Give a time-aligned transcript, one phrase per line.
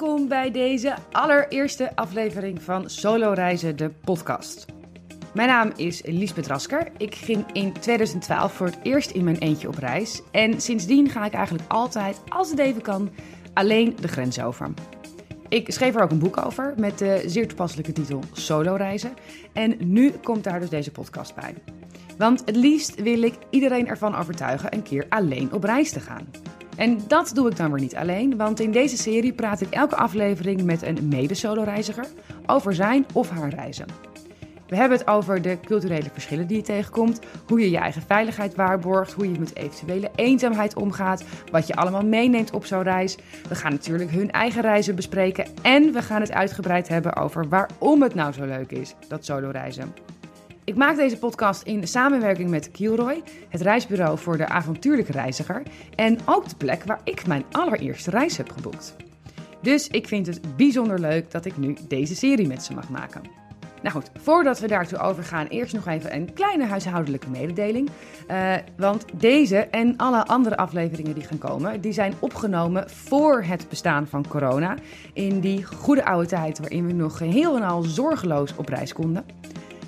[0.00, 4.66] Welkom bij deze allereerste aflevering van Solo Reizen, de podcast.
[5.34, 6.92] Mijn naam is Liesbeth Rasker.
[6.96, 10.22] Ik ging in 2012 voor het eerst in mijn eentje op reis.
[10.30, 13.10] En sindsdien ga ik eigenlijk altijd, als het even kan,
[13.54, 14.72] alleen de grens over.
[15.48, 19.12] Ik schreef er ook een boek over met de zeer toepasselijke titel Solo Reizen.
[19.52, 21.54] En nu komt daar dus deze podcast bij.
[22.18, 26.26] Want het liefst wil ik iedereen ervan overtuigen een keer alleen op reis te gaan.
[26.80, 29.96] En dat doe ik dan weer niet alleen, want in deze serie praat ik elke
[29.96, 32.06] aflevering met een mede-solo-reiziger
[32.46, 33.86] over zijn of haar reizen.
[34.68, 38.54] We hebben het over de culturele verschillen die je tegenkomt, hoe je je eigen veiligheid
[38.54, 43.16] waarborgt, hoe je met eventuele eenzaamheid omgaat, wat je allemaal meeneemt op zo'n reis.
[43.48, 48.02] We gaan natuurlijk hun eigen reizen bespreken en we gaan het uitgebreid hebben over waarom
[48.02, 49.94] het nou zo leuk is, dat solo reizen.
[50.70, 55.62] Ik maak deze podcast in samenwerking met Kielroy, het reisbureau voor de avontuurlijke reiziger
[55.94, 58.96] en ook de plek waar ik mijn allereerste reis heb geboekt.
[59.62, 63.22] Dus ik vind het bijzonder leuk dat ik nu deze serie met ze mag maken.
[63.82, 67.90] Nou goed, voordat we daartoe overgaan, eerst nog even een kleine huishoudelijke mededeling.
[68.30, 73.68] Uh, want deze en alle andere afleveringen die gaan komen, die zijn opgenomen voor het
[73.68, 74.76] bestaan van corona.
[75.12, 79.24] In die goede oude tijd waarin we nog geheel en al zorgeloos op reis konden.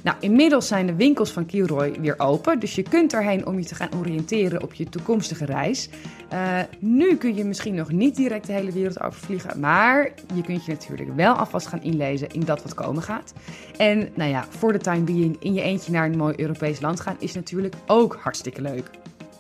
[0.03, 3.64] Nou, inmiddels zijn de winkels van Kilroy weer open, dus je kunt erheen om je
[3.64, 5.89] te gaan oriënteren op je toekomstige reis.
[6.33, 10.64] Uh, nu kun je misschien nog niet direct de hele wereld overvliegen, maar je kunt
[10.64, 13.33] je natuurlijk wel alvast gaan inlezen in dat wat komen gaat.
[13.77, 17.00] En nou ja, voor de time being in je eentje naar een mooi Europees land
[17.00, 18.91] gaan is natuurlijk ook hartstikke leuk.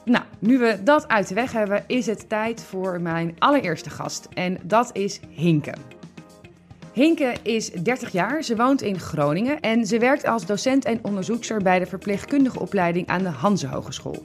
[0.04, 4.28] Nou, nu we dat uit de weg hebben, is het tijd voor mijn allereerste gast
[4.34, 5.74] en dat is Hinke.
[6.92, 11.62] Hinke is 30 jaar, ze woont in Groningen en ze werkt als docent en onderzoekster
[11.62, 14.22] bij de verpleegkundige opleiding aan de Hanse Hogeschool.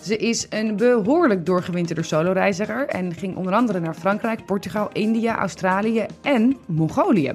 [0.00, 6.06] Ze is een behoorlijk doorgewinterde soloreiziger en ging onder andere naar Frankrijk, Portugal, India, Australië
[6.22, 7.34] en Mongolië.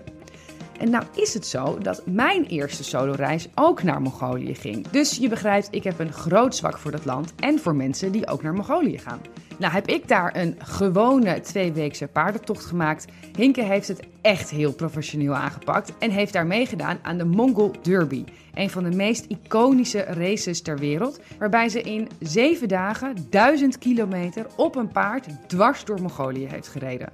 [0.77, 4.88] En nou is het zo dat mijn eerste soloreis ook naar Mongolië ging.
[4.88, 8.27] Dus je begrijpt, ik heb een groot zwak voor dat land en voor mensen die
[8.27, 9.21] ook naar Mongolië gaan.
[9.57, 13.05] Nou heb ik daar een gewone tweeweekse paardentocht gemaakt.
[13.38, 18.23] Hinke heeft het echt heel professioneel aangepakt en heeft daar meegedaan aan de Mongol Derby.
[18.53, 24.45] Een van de meest iconische races ter wereld, waarbij ze in zeven dagen duizend kilometer
[24.55, 27.09] op een paard dwars door Mongolië heeft gereden.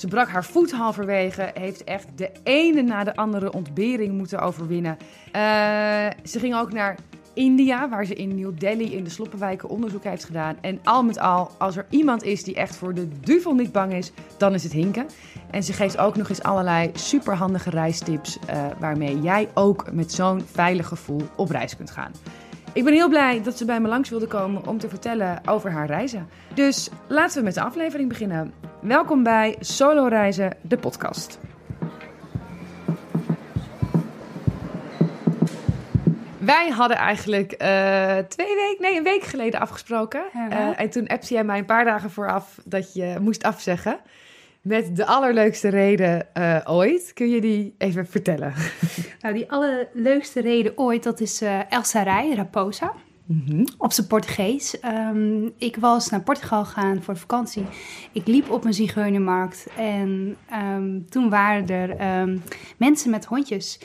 [0.00, 4.96] Ze brak haar voet halverwege, heeft echt de ene na de andere ontbering moeten overwinnen.
[5.00, 5.42] Uh,
[6.24, 6.98] ze ging ook naar
[7.34, 10.56] India, waar ze in New Delhi in de sloppenwijken onderzoek heeft gedaan.
[10.60, 13.92] En al met al, als er iemand is die echt voor de duvel niet bang
[13.92, 15.06] is, dan is het Hinken.
[15.50, 20.42] En ze geeft ook nog eens allerlei superhandige reistips, uh, waarmee jij ook met zo'n
[20.52, 22.12] veilig gevoel op reis kunt gaan.
[22.72, 25.70] Ik ben heel blij dat ze bij me langs wilde komen om te vertellen over
[25.70, 26.28] haar reizen.
[26.54, 28.52] Dus laten we met de aflevering beginnen.
[28.82, 31.38] Welkom bij Solo Reizen, de podcast.
[36.38, 40.22] Wij hadden eigenlijk uh, twee weken, nee, een week geleden afgesproken.
[40.34, 44.00] Uh, en toen appte jij mij een paar dagen vooraf dat je moest afzeggen.
[44.60, 47.12] Met de allerleukste reden uh, ooit.
[47.12, 48.54] Kun je die even vertellen?
[49.20, 52.92] Nou, die allerleukste reden ooit, dat is uh, El Sarai, Raposa.
[53.30, 53.66] Mm -hmm.
[53.78, 54.76] Op zijn Portugees.
[54.84, 57.64] Um, ik was naar Portugal gegaan voor vakantie.
[58.12, 60.36] Ik liep op een zigeunermarkt en
[60.74, 62.42] um, toen waren er um,
[62.76, 63.78] mensen met hondjes.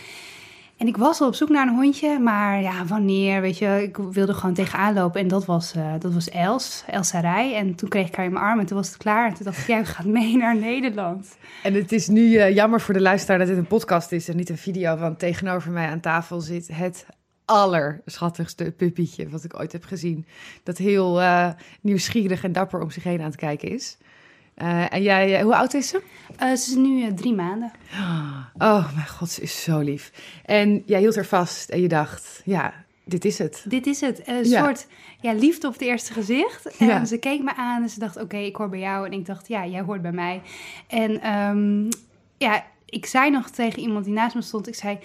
[0.77, 3.97] En ik was al op zoek naar een hondje, maar ja, wanneer, weet je, ik
[3.97, 5.21] wilde gewoon tegenaan lopen.
[5.21, 7.53] En dat was, uh, dat was Els, Els Sarai.
[7.53, 9.27] En toen kreeg ik haar in mijn arm en toen was het klaar.
[9.27, 11.37] En toen dacht ik, jij gaat mee naar Nederland.
[11.63, 14.35] En het is nu uh, jammer voor de luisteraar dat dit een podcast is en
[14.35, 14.97] niet een video.
[14.97, 17.05] Want tegenover mij aan tafel zit het
[17.45, 20.25] allerschattigste puppietje wat ik ooit heb gezien.
[20.63, 21.49] Dat heel uh,
[21.81, 23.97] nieuwsgierig en dapper om zich heen aan het kijken is.
[24.57, 26.01] Uh, en jij, hoe oud is ze?
[26.39, 27.71] Ze is nu drie maanden.
[28.57, 30.11] Oh, mijn god, ze is zo lief.
[30.45, 32.73] En jij hield er vast en je dacht, ja,
[33.05, 33.65] dit is het.
[33.67, 34.27] Dit is het.
[34.27, 34.63] Een ja.
[34.63, 34.87] soort
[35.21, 36.77] ja, liefde op het eerste gezicht.
[36.77, 37.05] En ja.
[37.05, 39.05] ze keek me aan en ze dacht, oké, okay, ik hoor bij jou.
[39.05, 40.41] En ik dacht, ja, jij hoort bij mij.
[40.87, 41.89] En um,
[42.37, 44.99] ja, ik zei nog tegen iemand die naast me stond, ik zei,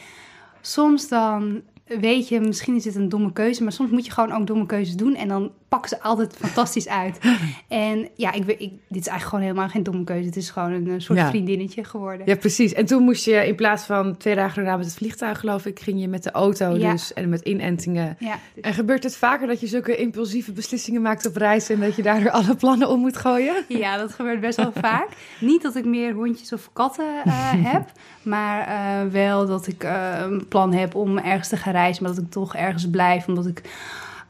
[0.60, 1.62] soms dan
[1.98, 4.66] weet je, misschien is het een domme keuze, maar soms moet je gewoon ook domme
[4.66, 5.14] keuzes doen.
[5.14, 7.18] En dan pakken ze altijd fantastisch uit.
[7.68, 10.26] En ja, ik, ik, dit is eigenlijk gewoon helemaal geen domme keuze.
[10.26, 11.28] Het is gewoon een soort ja.
[11.28, 12.26] vriendinnetje geworden.
[12.26, 12.72] Ja, precies.
[12.72, 15.80] En toen moest je in plaats van twee dagen daarna met het vliegtuig, geloof ik,
[15.80, 16.92] ging je met de auto ja.
[16.92, 18.16] dus en met inentingen.
[18.18, 18.38] Ja.
[18.60, 22.02] En gebeurt het vaker dat je zulke impulsieve beslissingen maakt op reis en dat je
[22.02, 23.64] daardoor alle plannen om moet gooien?
[23.68, 25.08] Ja, dat gebeurt best wel vaak.
[25.40, 30.18] Niet dat ik meer hondjes of katten uh, heb, maar uh, wel dat ik uh,
[30.20, 33.46] een plan heb om ergens te gaan reizen, maar dat ik toch ergens blijf, omdat
[33.46, 33.62] ik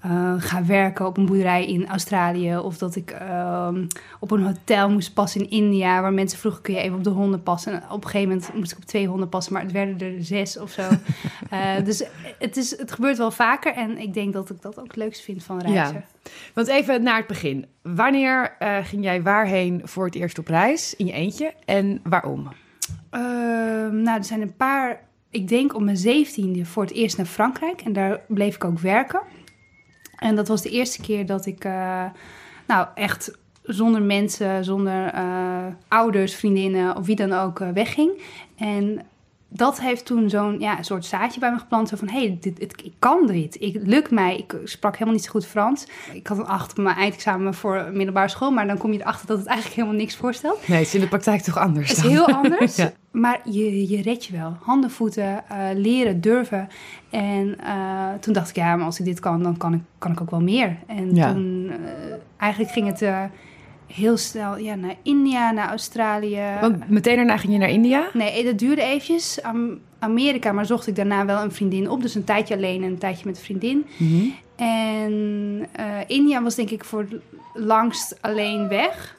[0.00, 2.56] eh, ga werken op een boerderij in Australië.
[2.56, 3.86] Of dat ik ehm,
[4.20, 6.00] op een hotel moest passen in India.
[6.00, 7.72] Waar mensen vroegen, kun je even op de honden passen?
[7.72, 9.52] En op een gegeven moment moest ik op twee honden passen.
[9.52, 10.82] Maar het werden er zes of zo.
[11.50, 12.04] Eh, dus
[12.38, 13.74] het, is, het gebeurt wel vaker.
[13.74, 15.94] En ik denk dat ik dat ook het leukst vind van reizen.
[15.94, 16.30] Ja.
[16.54, 17.66] Want even naar het begin.
[17.82, 20.96] Wanneer eh, ging jij waarheen voor het eerst op reis?
[20.96, 21.52] In je eentje?
[21.64, 22.48] En waarom?
[23.10, 25.00] Ehm, nou, er zijn een paar...
[25.30, 27.80] Ik denk op mijn zeventiende voor het eerst naar Frankrijk.
[27.80, 29.20] En daar bleef ik ook werken.
[30.20, 32.04] En dat was de eerste keer dat ik, uh,
[32.66, 38.10] nou echt zonder mensen, zonder uh, ouders, vriendinnen of wie dan ook uh, wegging.
[38.56, 39.02] En
[39.52, 41.88] dat heeft toen zo'n ja, een soort zaadje bij me geplant.
[41.88, 43.60] Zo van, hé, hey, dit, ik kan dit.
[43.60, 44.36] Ik, lukt mij.
[44.36, 45.86] Ik sprak helemaal niet zo goed Frans.
[46.12, 48.50] Ik had een acht op mijn eindexamen voor middelbare school.
[48.50, 50.68] Maar dan kom je erachter dat het eigenlijk helemaal niks voorstelt.
[50.68, 52.76] Nee, het is in de praktijk toch anders Het is heel anders.
[52.76, 52.92] ja.
[53.10, 54.56] Maar je, je red je wel.
[54.60, 56.68] Handen, voeten, uh, leren, durven.
[57.10, 60.12] En uh, toen dacht ik, ja, maar als ik dit kan, dan kan ik, kan
[60.12, 60.76] ik ook wel meer.
[60.86, 61.32] En ja.
[61.32, 63.30] toen, uh, eigenlijk ging het
[63.92, 66.42] heel snel ja, naar India, naar Australië.
[66.60, 68.08] Want meteen daarna ging je naar India?
[68.12, 69.42] Nee, dat duurde eventjes.
[69.42, 72.02] Am Amerika, maar zocht ik daarna wel een vriendin op.
[72.02, 73.86] Dus een tijdje alleen en een tijdje met een vriendin.
[73.96, 74.34] Mm -hmm.
[74.56, 75.12] En
[75.80, 77.06] uh, India was denk ik voor
[77.54, 79.18] langst alleen weg.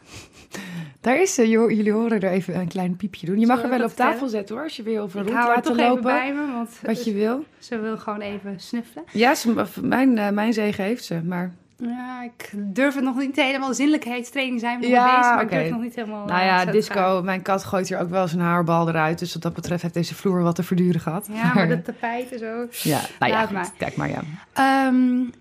[1.01, 1.49] Daar is ze.
[1.49, 3.39] Jullie horen er even een klein piepje doen.
[3.39, 5.03] Je mag er wel op tafel zetten hoor, als je wil.
[5.03, 6.03] Of een ik rond laten toch lopen.
[6.03, 7.45] Bij me, want wat je wil.
[7.59, 9.03] Ze wil gewoon even snuffelen.
[9.11, 11.53] Ja, ze, mijn, uh, mijn zegen heeft ze, maar...
[11.81, 13.73] Ja, ik durf het nog niet helemaal.
[13.73, 15.57] Zinnelijkheidstraining zijn we ja, bezig, maar okay.
[15.57, 16.25] ik durf nog niet helemaal...
[16.25, 17.21] Nou ja, disco.
[17.23, 19.19] Mijn kat gooit hier ook wel zijn haarbal eruit.
[19.19, 21.27] Dus wat dat betreft heeft deze vloer wat te verduren gehad.
[21.31, 22.89] Ja, maar de tapijt en zo.
[22.89, 23.71] Ja, nou ja, maar.
[23.77, 24.87] kijk maar, ja.
[24.87, 25.31] Um,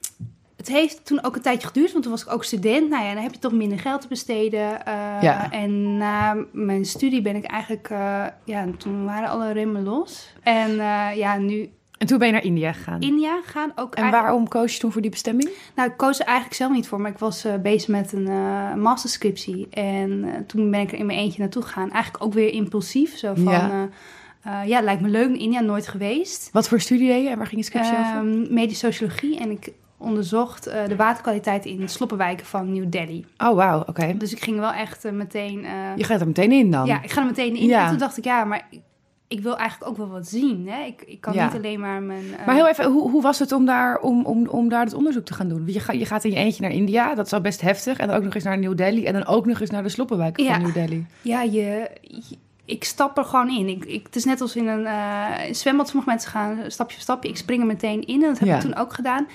[0.56, 2.90] het heeft toen ook een tijdje geduurd, want toen was ik ook student.
[2.90, 4.70] Nou ja, dan heb je toch minder geld te besteden.
[4.88, 5.50] Uh, ja.
[5.50, 7.88] En na mijn studie ben ik eigenlijk...
[7.90, 10.34] Uh, ja, toen waren alle remmen los.
[10.42, 11.70] En uh, ja, nu...
[12.00, 13.00] En toen ben je naar India gegaan?
[13.00, 13.94] India gaan ook.
[13.94, 15.50] En waarom koos je toen voor die bestemming?
[15.74, 18.26] Nou, ik koos er eigenlijk zelf niet voor, maar ik was uh, bezig met een
[18.26, 19.68] uh, masterscriptie.
[19.70, 21.90] En uh, toen ben ik er in mijn eentje naartoe gegaan.
[21.90, 23.52] Eigenlijk ook weer impulsief, zo van...
[23.52, 23.88] Ja.
[24.64, 25.28] ja, lijkt me leuk.
[25.28, 26.48] In India nooit geweest.
[26.52, 28.16] Wat voor studie deed je en waar ging je scriptie over?
[28.16, 29.38] Ehm, medische sociologie.
[29.38, 33.24] En ik onderzocht uh, de waterkwaliteit in sloppenwijken van New Delhi.
[33.38, 33.90] Oh, wauw, oké.
[33.90, 34.16] Okay.
[34.16, 35.64] Dus ik ging wel echt uh, meteen...
[35.64, 36.86] Uh, je gaat er meteen in dan?
[36.86, 37.66] Ja, ik ga er meteen in.
[37.66, 37.82] Ja.
[37.82, 38.80] En toen dacht ik, ja, maar ik,
[39.30, 40.68] ik wil eigenlijk ook wel wat zien.
[40.68, 40.84] Hè?
[40.84, 41.44] Ik, ik kan ja.
[41.44, 42.24] niet alleen maar mijn...
[42.46, 45.24] Maar heel even, hoe, hoe was het om daar, om, om, om daar het onderzoek
[45.24, 45.62] te gaan doen?
[45.66, 47.98] Je, ga, je gaat in je eentje naar India, dat is al best heftig.
[47.98, 49.04] En dan ook nog eens naar New Delhi.
[49.04, 50.52] En dan ook nog eens naar de sloppenwijken ja.
[50.52, 51.06] van New Delhi.
[51.22, 51.90] Ja, je...
[52.00, 53.68] je ik stap er gewoon in.
[53.68, 55.88] Ik, ik, het is net als in een, uh, een zwembad.
[55.88, 57.28] Sommige mensen gaan stapje voor stapje.
[57.28, 58.22] Ik spring er meteen in.
[58.22, 58.54] En dat heb ja.
[58.54, 59.26] ik toen ook gedaan.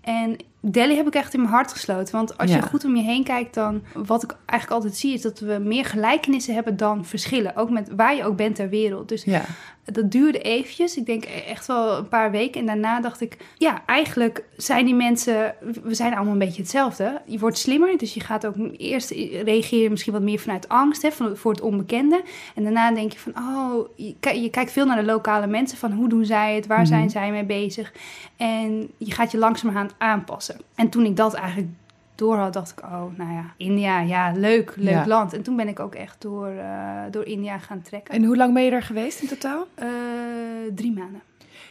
[0.00, 2.14] En Delhi heb ik echt in mijn hart gesloten.
[2.14, 2.56] Want als Ja.
[2.56, 5.58] je goed om je heen kijkt, dan wat ik eigenlijk altijd zie, is dat we
[5.62, 7.56] meer gelijkenissen hebben dan verschillen.
[7.56, 9.08] Ook met waar je ook bent ter wereld.
[9.08, 9.42] Dus Ja.
[9.84, 10.96] dat duurde eventjes.
[10.96, 12.60] Ik denk echt wel een paar weken.
[12.60, 17.20] En daarna dacht ik, ja, eigenlijk zijn die mensen, we zijn allemaal een beetje hetzelfde.
[17.26, 19.10] Je wordt slimmer, dus je gaat ook eerst
[19.44, 22.22] reageren misschien wat meer vanuit angst hè, voor het onbekende.
[22.54, 25.78] En daarna denk je van, oh, je kijkt veel naar de lokale mensen.
[25.78, 26.86] Van hoe doen zij het, waar Mhm.
[26.86, 27.92] zijn zij mee bezig?
[28.36, 30.47] En je gaat je langzamerhand aanpassen.
[30.74, 31.68] En toen ik dat eigenlijk
[32.14, 35.06] door had, dacht ik, oh, nou ja, India, ja, leuk, leuk Ja.
[35.06, 35.32] land.
[35.32, 38.14] En toen ben ik ook echt door, eh, door India gaan trekken.
[38.14, 39.66] En hoe lang ben je er geweest in totaal?
[39.74, 39.86] Eh,
[40.74, 41.20] drie maanden.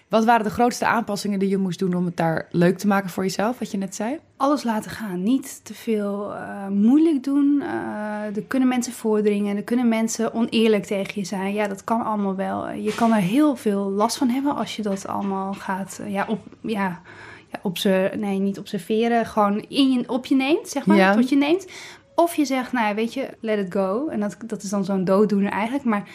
[0.07, 3.09] Wat waren de grootste aanpassingen die je moest doen om het daar leuk te maken
[3.09, 4.19] voor jezelf, wat je net zei?
[4.37, 5.23] Alles laten gaan.
[5.23, 7.61] Niet te veel eh, moeilijk doen.
[8.35, 9.57] Er kunnen mensen voordringen.
[9.57, 11.53] Er kunnen mensen oneerlijk tegen je zijn.
[11.53, 12.69] Ja, dat kan allemaal wel.
[12.69, 16.39] Je kan er heel veel last van hebben als je dat allemaal gaat ja, op,
[16.61, 17.01] ja,
[17.51, 19.25] ja, obser nee, niet observeren.
[19.25, 20.97] Gewoon in je, op je neemt, zeg maar.
[20.97, 21.13] Ja.
[21.13, 21.67] Tot je neemt.
[22.15, 24.07] Of je zegt, nou ja, weet je, let it go.
[24.07, 25.83] En dat, dat is dan zo'n dooddoener eigenlijk.
[25.83, 26.09] Maar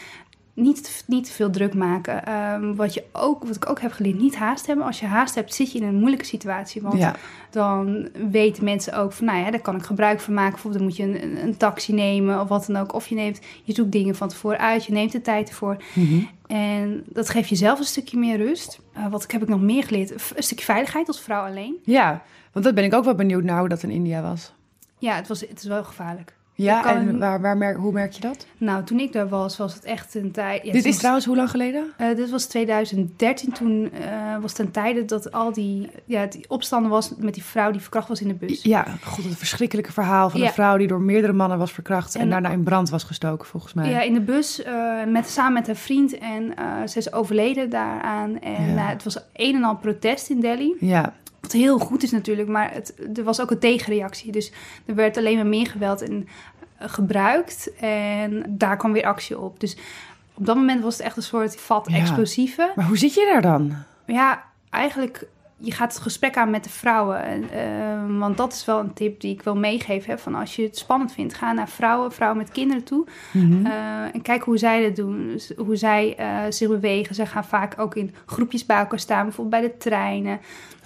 [0.63, 2.25] niet, niet te veel druk maken.
[2.27, 4.87] Ehm, wat, je ook, wat ik ook heb geleerd, niet haast hebben.
[4.87, 6.83] Als je haast hebt, zit je in een moeilijke situatie.
[6.83, 7.15] Want Ja.
[7.51, 10.53] dan weten mensen ook van, nou ja, daar kan ik gebruik van maken.
[10.53, 12.95] Bijvoorbeeld, dan moet je een, een taxi nemen of wat dan ook.
[12.95, 15.77] Of je neemt, je zoekt dingen van tevoren uit, je neemt de tijd ervoor.
[16.47, 18.81] En dat geeft jezelf een stukje meer rust.
[18.93, 20.11] Eh, wat heb ik nog meer geleerd?
[20.37, 21.75] Een stukje veiligheid als vrouw alleen.
[21.85, 24.53] Ja, want dat ben ik ook wel benieuwd naar hoe dat in India was.
[24.99, 26.35] Ja, het, was, het is wel gevaarlijk.
[26.55, 28.47] Ja, en het- waar, waar merk, hoe merk je dat?
[28.59, 30.65] Nou, toen ik daar was, was het echt een tijd...
[30.65, 31.85] Ja, Dit is trouwens hoe lang geleden?
[31.97, 33.53] Eh, dit was 2013.
[33.53, 37.71] Toen eh, was ten tijde dat al die, ja, die opstanden was met die vrouw
[37.71, 38.63] die verkracht was in de bus.
[38.63, 40.47] Ja, god, het verschrikkelijke verhaal van Ja.
[40.47, 43.47] een vrouw die door meerdere mannen was verkracht en, En- daarna in brand was gestoken,
[43.47, 43.91] volgens mij.
[43.91, 46.55] Ja, in de bus eh, met, samen met haar vriend en
[46.89, 48.41] ze is overleden daaraan.
[48.41, 48.87] En Ja.
[48.89, 50.75] het was een en al protest in Delhi.
[50.81, 51.13] Ja,
[51.53, 54.33] Wat heel goed is natuurlijk, maar het, er was ook een tegenreactie.
[54.33, 54.53] Dus
[54.87, 56.29] er werd alleen maar meer geweld en,
[56.79, 59.61] eh, gebruikt en daar kwam weer actie op.
[59.61, 59.77] Dus
[60.35, 61.97] op dat moment was het echt een soort vat Ja.
[61.97, 62.73] explosieve.
[62.75, 63.73] maar hoe zit je daar dan?
[64.07, 65.27] Ja, eigenlijk,
[65.65, 67.43] je gaat het gesprek aan met de vrouwen.
[67.43, 70.11] Uh, want dat is wel een tip die ik wil meegeven.
[70.11, 73.07] Hè, van als je het spannend vindt, ga naar vrouwen, vrouwen met kinderen toe.
[73.33, 73.67] Mhm.
[73.67, 75.27] Uh, en kijk hoe zij dat doen.
[75.29, 77.15] Dus hoe zij uh, zich bewegen.
[77.15, 79.25] Ze gaan vaak ook in groepjes bij elkaar staan.
[79.25, 80.41] Bijvoorbeeld bij de treinen.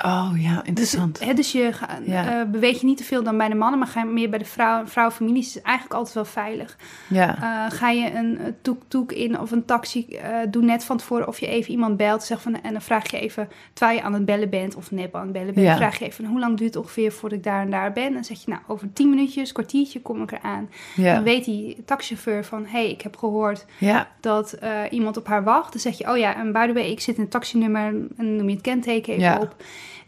[0.04, 1.18] Oh ja, interessant.
[1.18, 2.44] Dus, hè, dus je ga, Ja.
[2.44, 4.44] beweeg je niet te veel dan bij de mannen, maar ga je meer bij de
[4.44, 4.88] vrouwen.
[4.88, 6.76] Vrouwenfamilies is eigenlijk altijd wel veilig.
[7.08, 7.68] Ja.
[7.68, 10.18] Ga je een toek-toek in of een taxi,
[10.50, 12.22] doe net van tevoren of je even iemand belt.
[12.22, 15.14] Zeg van, en dan vraag je even, terwijl je aan het bellen bent of nep
[15.14, 15.76] aan het bellen bent, Ja.
[15.76, 18.04] vraag je even hoe lang duurt het ongeveer voordat ik daar en daar ben.
[18.06, 20.68] En dan zeg je, nou, over tien minuutjes, kwartiertje kom ik eraan.
[20.96, 21.14] Ja.
[21.14, 24.08] Dan weet die taxichauffeur van, hé, hey, ik heb gehoord Ja.
[24.20, 25.72] dat uh, iemand op haar wacht.
[25.72, 28.08] Dan zeg je, oh ja, en by the way, ik zit in het taxinummer en
[28.16, 29.38] dan noem je het kenteken even Ja.
[29.40, 29.56] op.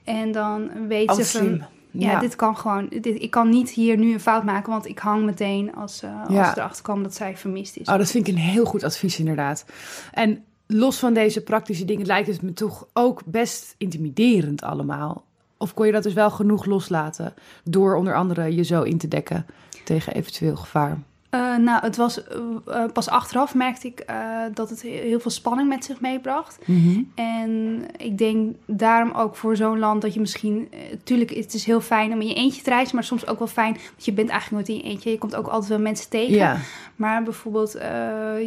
[0.04, 1.58] En dan weet ze slim.
[1.58, 2.20] van, ja, Ja.
[2.20, 5.24] dit kan gewoon, dit, ik kan niet hier nu een fout maken, want ik hang
[5.24, 6.56] meteen als, uh, als Ja.
[6.56, 7.88] erachter komen dat zij vermist is.
[7.88, 9.64] Oh, dat vind ik een heel goed advies inderdaad.
[10.12, 15.24] En los van deze praktische dingen lijkt het me toch ook best intimiderend allemaal.
[15.56, 17.34] Of kon je dat dus wel genoeg loslaten
[17.64, 19.46] door onder andere je zo in te dekken
[19.84, 20.98] tegen eventueel gevaar?
[21.30, 22.20] Uh, nou, het was
[22.68, 24.16] uh, pas achteraf merkte ik uh,
[24.54, 26.58] dat het heel veel spanning met zich meebracht.
[26.64, 27.12] Mm -hmm.
[27.14, 30.68] En ik denk daarom ook voor zo'n land dat je misschien...
[31.04, 32.94] Tuurlijk, het is heel fijn om in je eentje te reizen...
[32.94, 35.10] maar soms ook wel fijn, want je bent eigenlijk nooit in je eentje.
[35.10, 36.34] Je komt ook altijd wel mensen tegen.
[36.34, 36.56] Ja.
[36.96, 37.72] Maar bijvoorbeeld,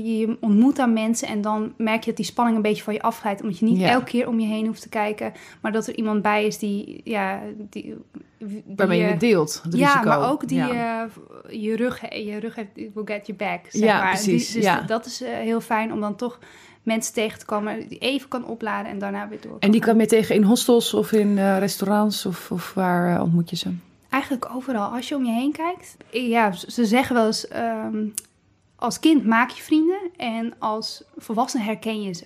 [0.03, 1.27] je ontmoet dan mensen...
[1.27, 3.41] en dan merk je dat die spanning een beetje van je afglijdt.
[3.41, 3.89] Omdat je niet Ja.
[3.89, 5.33] elke keer om je heen hoeft te kijken...
[5.61, 7.01] maar dat er iemand bij is die...
[7.03, 7.95] Ja, die
[8.75, 10.07] Waarmee je het deelt, het ja, risico.
[10.09, 11.03] maar ook die Ja.
[11.03, 14.09] uh, je rug, je rug heeft, will get your back, zeg Ja, maar.
[14.13, 14.81] precies, Die- dus ja.
[14.81, 16.39] dat is uh, heel fijn om dan toch
[16.83, 19.55] mensen tegen te komen die even kan opladen en daarna weer door.
[19.59, 23.49] En die kan je tegen in hostels of in uh, restaurants of, of waar ontmoet
[23.49, 23.73] je ze?
[24.09, 24.89] Eigenlijk overal.
[24.91, 25.97] Als je om je heen kijkt.
[26.11, 27.47] Ja, ze zeggen wel eens...
[27.55, 28.13] Um,
[28.75, 32.25] als kind maak je vrienden en als volwassene herken je ze.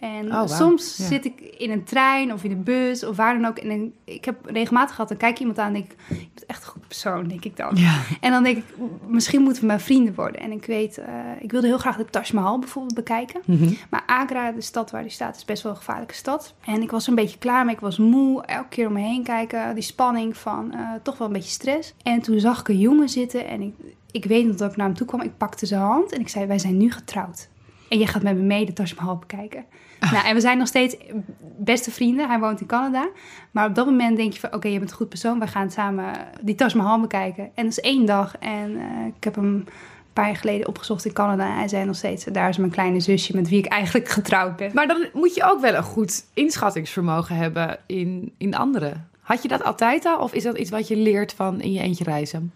[0.00, 0.48] En oh, wow.
[0.48, 1.04] soms ja.
[1.04, 3.58] zit ik in een trein of in een bus of waar dan ook.
[3.58, 5.96] En ik, heb regelmatig gehad, dan kijk je iemand aan en denk ik...
[6.08, 7.70] Je bent echt een goed persoon, denk ik dan.
[7.74, 8.00] Ja.
[8.20, 8.64] En dan denk ik,
[9.06, 10.40] misschien moeten we maar vrienden worden.
[10.40, 11.04] En ik weet, uh,
[11.40, 13.40] ik wilde heel graag de Taj Mahal bijvoorbeeld bekijken.
[13.44, 13.76] Mm -hmm.
[13.90, 16.54] Maar Agra, de stad waar die staat, is best wel een gevaarlijke stad.
[16.64, 17.74] En ik was een beetje klaar mee.
[17.74, 19.74] Ik was moe, elke keer om me heen kijken.
[19.74, 21.94] Die spanning van uh, toch wel een beetje stress.
[22.02, 23.74] En toen zag ik een jongen zitten en ik,
[24.10, 25.20] ik weet nog dat ik naar hem toe kwam.
[25.20, 27.48] Ik pakte zijn hand en ik zei, wij zijn nu getrouwd.
[27.90, 29.64] En jij gaat met me mee de Taj Mahal bekijken.
[29.98, 30.12] Ah.
[30.12, 30.96] Nou, en we zijn nog steeds
[31.40, 32.28] beste vrienden.
[32.28, 33.08] Hij woont in Canada.
[33.50, 34.48] Maar op dat moment denk je van...
[34.48, 35.38] oké, okay, je bent een goed persoon.
[35.38, 37.44] We gaan samen die Taj Mahal bekijken.
[37.44, 38.38] En dat is één dag.
[38.38, 39.68] En uh, ik heb hem een
[40.12, 41.46] paar jaar geleden opgezocht in Canada.
[41.46, 42.24] En hij zei nog steeds...
[42.24, 44.70] daar is mijn kleine zusje met wie ik eigenlijk getrouwd ben.
[44.74, 49.08] Maar dan moet je ook wel een goed inschattingsvermogen hebben in, in anderen.
[49.20, 50.18] Had je dat altijd al?
[50.18, 52.52] Of is dat iets wat je leert van in je eentje reizen?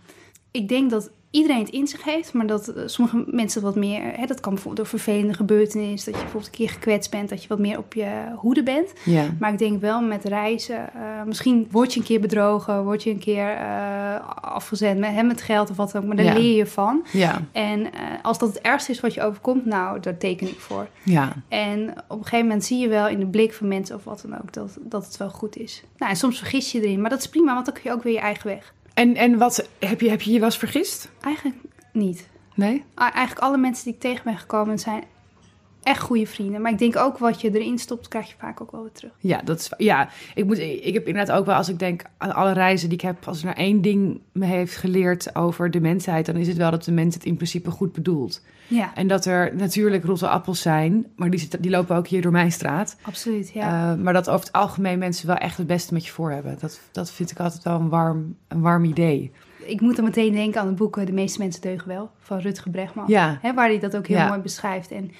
[0.51, 4.03] Ik denk dat iedereen het in zich heeft, maar dat uh, sommige mensen wat meer...
[4.03, 6.13] Hè, dat kan bijvoorbeeld door vervelende gebeurtenissen...
[6.13, 7.29] dat je bijvoorbeeld een keer gekwetst bent...
[7.29, 8.93] dat je wat meer op je hoede bent.
[9.05, 9.25] Ja.
[9.39, 10.91] Maar ik denk wel met reizen...
[10.97, 12.85] Uh, misschien word je een keer bedrogen...
[12.85, 16.09] word je een keer uh, afgezet met, hè, met geld of wat dan ook...
[16.09, 16.35] maar daar Ja.
[16.35, 17.05] leer je van.
[17.13, 17.41] Ja.
[17.53, 17.91] En
[18.23, 19.67] als dat het ergste is wat je overkomt...
[19.67, 20.89] nou, daar teken ik voor.
[21.03, 21.33] Ja.
[21.49, 23.97] En op een gegeven moment zie je wel in de blik van mensen...
[23.97, 25.83] of wat dan ook, dat, dat het wel goed is.
[25.99, 27.55] Nou, en soms vergis je erin, maar dat is prima...
[27.55, 28.75] want dan kun je ook weer je eigen weg.
[28.95, 31.11] En, en wat, heb je, heb je je wel eens vergist?
[31.21, 31.57] Eigenlijk
[31.93, 32.29] niet.
[32.55, 32.85] Nee?
[32.95, 35.05] Eigenlijk alle mensen die ik tegen ben gekomen zijn
[35.85, 36.61] echt goede vrienden.
[36.61, 39.13] Maar ik denk ook wat je erin stopt, krijg je vaak ook wel weer terug.
[39.19, 42.35] Ja, dat is, ja ik, moet, ik heb inderdaad ook wel, als ik denk aan
[42.35, 45.81] alle reizen die ik heb, als er nou één ding me heeft geleerd over de
[45.81, 48.43] mensheid, dan is het wel dat de mens het in principe goed bedoelt.
[48.67, 52.23] Ja, En dat er natuurlijk rotte appels zijn, maar die, zitten, die lopen ook hier
[52.23, 52.97] door mijn straat.
[53.03, 53.51] absoluut.
[53.53, 53.93] Ja.
[53.93, 56.57] Uh, maar dat over het algemeen mensen wel echt het beste met je voor hebben.
[56.61, 59.33] Dat, dat vind ik altijd wel een warm, een warm idee.
[59.67, 62.71] ik moet dan meteen denken aan het boek De meeste mensen deugen wel, van Rutger
[62.71, 63.05] Bregman.
[63.09, 63.39] Ja.
[63.43, 64.29] Hè, waar hij dat ook heel Ja.
[64.29, 64.91] mooi beschrijft.
[64.91, 65.11] En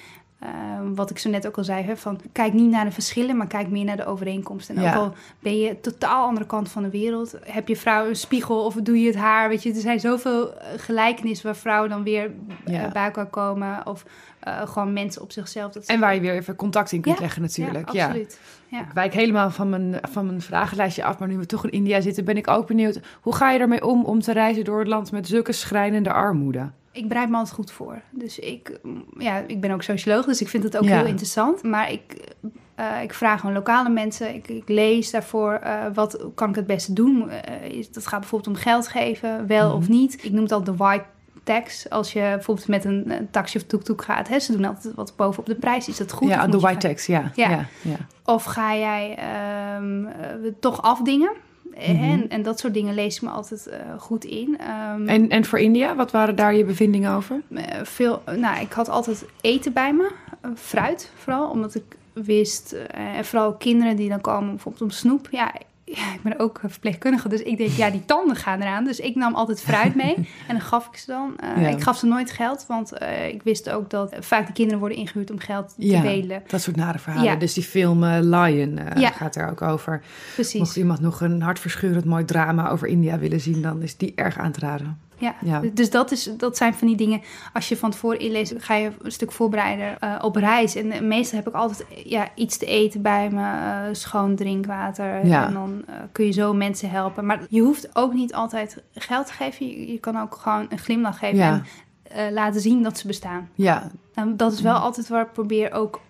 [0.45, 3.37] uh, wat ik zo net ook al zei, hè, van kijk niet naar de verschillen,
[3.37, 4.75] maar kijk meer naar de overeenkomsten.
[4.75, 4.95] En Ja.
[4.95, 8.65] ook al ben je totaal andere kant van de wereld, heb je vrouw een spiegel
[8.65, 12.03] of doe je het haar, weet je, er zijn zoveel uh, gelijkenissen waar vrouwen dan
[12.03, 12.31] weer
[12.67, 12.89] uh, Ja.
[12.91, 14.05] bij elkaar komen of
[14.47, 15.71] uh, gewoon mensen op zichzelf.
[15.71, 17.91] Dat En waar je weer even contact in kunt Ja, leggen natuurlijk.
[17.91, 18.39] Ja, absoluut.
[18.67, 18.79] Ja.
[18.81, 22.01] Ik wijk helemaal van mijn, van mijn vragenlijstje af, maar nu we toch in India
[22.01, 22.99] zitten, ben ik ook benieuwd.
[23.21, 26.69] Hoe ga je ermee om om te reizen door het land met zulke schrijnende armoede?
[26.95, 28.01] Ik bereid me altijd goed voor.
[28.11, 28.79] Dus ik,
[29.17, 30.97] ja, ik ben ook socioloog, dus ik vind het ook Ja.
[30.97, 31.63] heel interessant.
[31.63, 32.33] Maar ik,
[32.79, 34.33] uh, ik vraag gewoon lokale mensen.
[34.35, 37.29] Ik, ik lees daarvoor uh, wat kan ik het beste doen.
[37.29, 39.77] Uh, is, dat gaat bijvoorbeeld om geld geven, wel Mhm.
[39.77, 40.23] of niet.
[40.23, 41.05] Ik noem het al de white
[41.43, 41.89] tax.
[41.89, 45.13] Als je bijvoorbeeld met een, een taxi of tuk-tuk gaat, hè, ze doen altijd wat
[45.15, 45.87] bovenop de prijs.
[45.87, 46.27] Is dat goed?
[46.29, 47.31] ja, de white tax, ja.
[47.35, 47.49] Ja.
[47.49, 47.65] ja.
[47.81, 47.95] ja.
[48.23, 51.31] Of ga jij eh, toch afdingen?
[51.75, 52.03] Mhm.
[52.03, 54.57] En, en dat soort dingen lees ik me altijd eh, goed in.
[54.59, 57.41] Ehm, En, en voor India, wat waren daar je bevindingen over?
[57.53, 60.11] eh, veel, nou, ik had altijd eten bij me.
[60.41, 62.71] Eh, fruit vooral, omdat ik wist.
[62.71, 65.27] eh, en vooral kinderen die dan komen bijvoorbeeld om snoep.
[65.31, 65.53] Ja,
[65.85, 68.83] ja, ik ben ook verpleegkundige, dus ik denk, ja, die tanden gaan eraan.
[68.83, 70.15] Dus ik nam altijd fruit mee
[70.47, 71.33] en dan gaf ik ze dan.
[71.37, 71.67] Eh, Ja.
[71.67, 74.97] Ik gaf ze nooit geld, want eh, ik wist ook dat vaak de kinderen worden
[74.97, 76.43] ingehuurd om geld te Ja, delen.
[76.47, 77.31] dat soort nare verhalen.
[77.31, 77.35] Ja.
[77.35, 80.01] Dus die film eh, Lion eh, gaat er ook over.
[80.33, 80.59] Precies.
[80.59, 84.37] Mocht iemand nog een hartverscheurend mooi drama over India willen zien, dan is die erg
[84.37, 84.99] aan te raden.
[85.17, 85.35] Ja.
[85.41, 85.61] Ja.
[85.73, 87.21] dus dat, is, dat zijn van die dingen.
[87.53, 90.75] Als je van tevoren inleest, ga je een stuk voorbereiden eh, op reis.
[90.75, 95.25] En eh, meestal heb ik altijd ja, iets te eten bij me, eh, schoon drinkwater.
[95.25, 95.47] Ja.
[95.47, 97.25] En dan kun je zo mensen helpen.
[97.25, 99.67] Maar je hoeft ook niet altijd geld te geven.
[99.67, 101.61] Je, je kan ook gewoon een glimlach geven Ja.
[102.03, 103.49] en laten zien dat ze bestaan.
[103.53, 103.91] Ja,
[104.35, 106.01] dat is wel altijd waar ik probeer ook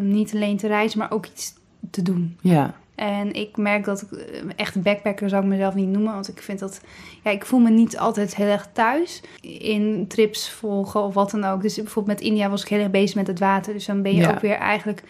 [0.00, 1.54] niet alleen te reizen, maar ook iets
[1.90, 2.38] te doen.
[2.40, 6.12] ja, En ik merk dat ik eh, echt een backpacker zou ik mezelf niet noemen.
[6.12, 6.80] Want ik vind dat...
[7.24, 9.20] Ja, ik voel me niet altijd heel erg thuis
[9.60, 11.62] in trips volgen of wat dan ook.
[11.62, 13.72] Dus bijvoorbeeld met India was ik heel erg bezig met het water.
[13.72, 14.30] Dus dan ben je Ja.
[14.30, 15.02] ook weer eigenlijk...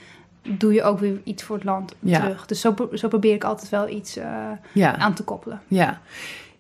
[0.48, 2.20] Doe je ook weer iets voor het land Ja.
[2.20, 2.46] terug.
[2.46, 4.26] Dus zo, zo probeer ik altijd wel iets eh,
[4.72, 4.96] ja.
[4.96, 5.60] aan te koppelen.
[5.68, 6.00] Ja.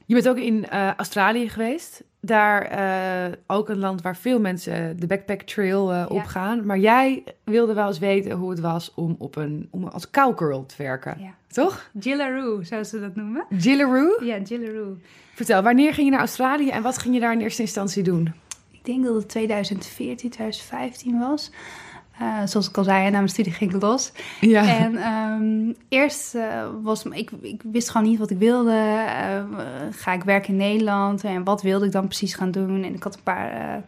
[0.06, 2.04] Je bent ook in eh, Australië geweest.
[2.20, 6.06] Daar eh, ook een land waar veel mensen de backpack trail eh, Ja.
[6.06, 6.66] opgaan.
[6.66, 10.66] Maar jij wilde wel eens weten hoe het was om, op een, om als cowgirl
[10.66, 11.16] te werken.
[11.20, 11.34] Ja.
[11.48, 11.90] Toch?
[12.00, 13.44] Jillaroo, zoals ze dat noemen.
[13.58, 14.24] Jillaroo?
[14.24, 14.96] Ja, Jillaroo.
[15.34, 18.32] Vertel, wanneer ging je naar Australië en wat ging je daar in eerste instantie doen?
[18.70, 21.50] Ik denk dat het 2014, 2015 was.
[22.18, 24.12] Eh, zoals ik al zei, na mijn studie ging ik los.
[24.40, 24.68] Ja.
[24.68, 29.04] En ehm, eerst eh, was ik, ik wist gewoon niet wat ik wilde.
[29.08, 29.42] Eh,
[29.90, 31.24] ga ik werken in Nederland?
[31.24, 32.82] En wat wilde ik dan precies gaan doen?
[32.84, 33.82] En ik had een paar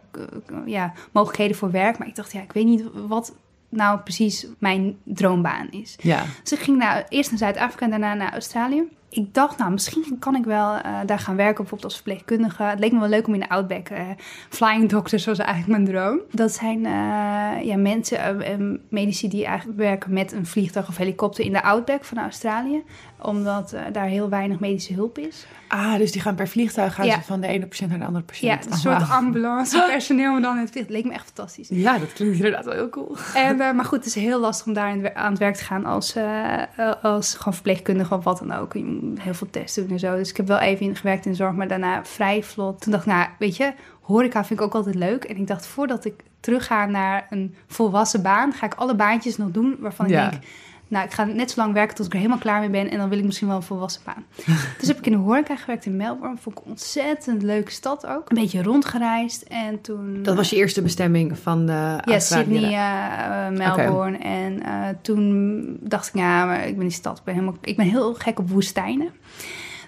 [0.66, 1.99] ja, mogelijkheden voor werk.
[1.99, 3.35] Maar ik dacht, ja, ik weet niet wat
[3.68, 5.97] nou precies mijn droombaan is.
[6.00, 6.25] ja.
[6.42, 8.83] Dus ik ging naar, eerst naar Zuid-Afrika en daarna naar Australië.
[9.17, 12.63] Ik dacht, nou, misschien kan ik wel eh, daar gaan werken, bijvoorbeeld als verpleegkundige.
[12.63, 13.89] Het leek me wel leuk om in de Outback.
[13.89, 14.01] eh,
[14.49, 16.21] flying doctors was eigenlijk mijn droom.
[16.31, 21.52] Dat zijn eh, ja, mensen, medici die eigenlijk werken met een vliegtuig of helikopter in
[21.52, 22.83] de Outback van Australië.
[23.23, 25.47] Omdat eh, daar heel weinig medische hulp is.
[25.69, 27.15] Ah, dus die gaan per vliegtuig gaan Ja.
[27.15, 28.67] ze van de ene patiënt naar de andere Ja, patiënt.
[28.67, 29.19] een Oh, soort wauw.
[29.19, 30.97] ambulance personeel, maar dan in het vliegtuig.
[30.97, 31.69] Leek me echt fantastisch.
[31.71, 33.17] Ja, dat klinkt inderdaad wel heel cool.
[33.35, 35.85] En, eh, maar goed, het is heel lastig om daar aan het werk te gaan
[35.85, 36.63] als, eh,
[37.02, 38.73] als gewoon verpleegkundige of wat dan ook.
[38.73, 40.17] Je moet heel veel testen doen en zo.
[40.17, 42.81] Dus ik heb wel even in, gewerkt in de zorg, maar daarna vrij vlot.
[42.81, 45.25] Toen dacht ik, nou, weet je, horeca vind ik ook altijd leuk.
[45.25, 49.37] En ik dacht, voordat ik terug ga naar een volwassen baan, ga ik alle baantjes
[49.37, 50.31] nog doen waarvan ik Ja.
[50.31, 50.43] denk...
[50.89, 52.91] Nou, ik ga net zo lang werken tot ik er helemaal klaar mee ben.
[52.91, 54.25] En dan wil ik misschien wel een volwassen baan.
[54.79, 56.37] dus heb ik in de horeca gewerkt in Melbourne.
[56.37, 58.31] Vond ik een ontzettend leuke stad ook.
[58.31, 59.43] Een beetje rondgereisd.
[59.43, 60.23] En toen...
[60.23, 62.19] Dat was je eerste bestemming van de Ja.
[62.19, 64.19] Sydney, eh, Melbourne.
[64.19, 67.19] En eh, toen dacht ik, ja, maar ik ben die stad.
[67.19, 69.11] Ik ben, helemaal, ik ben heel gek op woestijnen.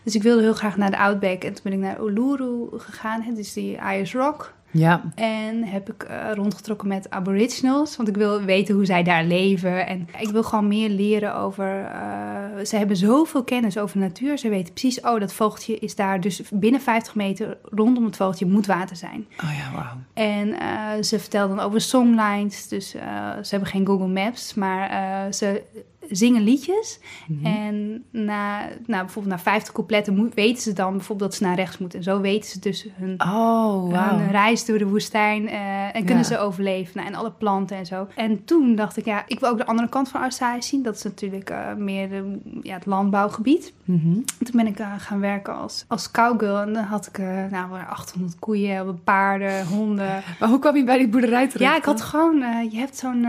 [0.02, 1.42] Dus ik wilde heel graag naar de Outback.
[1.44, 3.22] En toen ben ik naar Uluru gegaan.
[3.22, 4.52] hè, Dus die Ayers Rock.
[4.70, 7.96] Ja, En heb ik eh, rondgetrokken met aboriginals.
[7.96, 9.86] Want ik wil weten hoe zij daar leven.
[9.86, 11.84] En ik wil gewoon meer leren over...
[11.84, 14.38] eh, ze hebben zoveel kennis over natuur.
[14.38, 16.20] Ze weten precies, oh, dat vogeltje is daar.
[16.20, 19.26] Dus binnen 50 meter rondom het vogeltje moet water zijn.
[19.44, 19.96] oh ja, wauw.
[20.14, 22.68] En eh, ze vertelden dan over songlines.
[22.68, 25.62] Dus ze hebben geen Google Maps, maar ze
[26.10, 27.00] zingen liedjes.
[27.26, 27.46] Mhm.
[27.46, 31.78] En na, nou, bijvoorbeeld na 50 coupletten weten ze dan bijvoorbeeld dat ze naar rechts
[31.78, 31.98] moeten.
[31.98, 35.48] En zo weten ze dus hun, Oh, hun reis door de woestijn.
[35.48, 36.22] eh, en kunnen Ja.
[36.22, 36.92] ze overleven.
[36.96, 38.06] Nou, en alle planten en zo.
[38.16, 40.82] En toen dacht ik, ja, ik wil ook de andere kant van Australië zien.
[40.82, 43.72] Dat is natuurlijk eh, meer de, ja, het landbouwgebied.
[43.84, 44.06] Mhm.
[44.08, 46.58] En Toen ben ik eh, gaan werken als, als cowgirl.
[46.58, 47.18] En dan had ik,
[47.50, 50.22] nou, er 800 koeien, paarden, honden.
[50.40, 51.70] Maar hoe kwam je bij die boerderij terecht?
[51.70, 52.38] Ja, ik had gewoon,
[52.70, 53.26] je hebt zo'n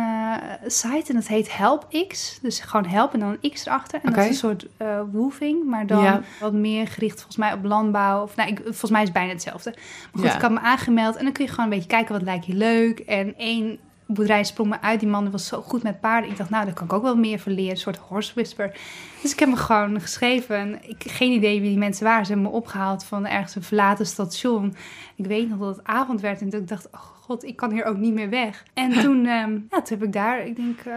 [0.66, 2.40] site en dat heet HelpX.
[2.42, 4.00] Dus gewoon help en dan een X erachter.
[4.04, 6.22] En dat is een soort eh woofing, maar dan Ja.
[6.40, 8.22] wat meer gericht volgens mij op landbouw.
[8.24, 9.70] Of, nou, ik, volgens mij is het bijna hetzelfde.
[9.76, 10.36] Maar goed, Ja.
[10.36, 12.54] ik had me aangemeld en dan kun je gewoon een beetje kijken wat lijkt je
[12.54, 13.00] leuk.
[13.00, 15.00] En één boerderij sprong me uit.
[15.00, 16.30] Die man was zo goed met paarden.
[16.30, 17.72] Ik dacht, nou, daar kan ik ook wel meer van leren.
[17.72, 18.78] Een soort horse whisper.
[19.22, 20.56] Dus ik heb me gewoon geschreven.
[20.58, 22.26] En Ik geen idee wie die mensen waren.
[22.26, 24.76] Ze hebben me opgehaald van ergens een verlaten station.
[25.16, 26.42] Ik weet nog dat het avond werd.
[26.42, 28.64] En toen ik dacht, oh god, ik kan hier ook niet meer weg.
[28.74, 30.96] En toen, ehm, ja, toen heb ik daar, ik denk, eh,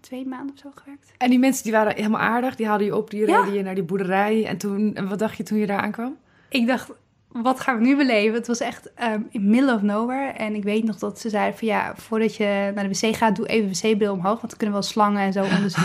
[0.00, 1.12] twee maanden of zo gewerkt.
[1.18, 3.40] En die mensen die waren helemaal aardig, die haalden je op, die Ja.
[3.40, 4.46] reden je naar die boerderij.
[4.46, 6.16] En toen, en wat dacht je toen je daar aankwam?
[6.48, 6.90] Ik dacht,
[7.28, 8.34] wat gaan we nu beleven?
[8.34, 10.30] Het was echt ehm, in middle of nowhere.
[10.32, 13.36] En ik weet nog dat ze zeiden van ja, voordat je naar de wc gaat,
[13.36, 14.40] doe even wc-bril omhoog.
[14.40, 15.70] Want er kunnen wel slangen en zo onder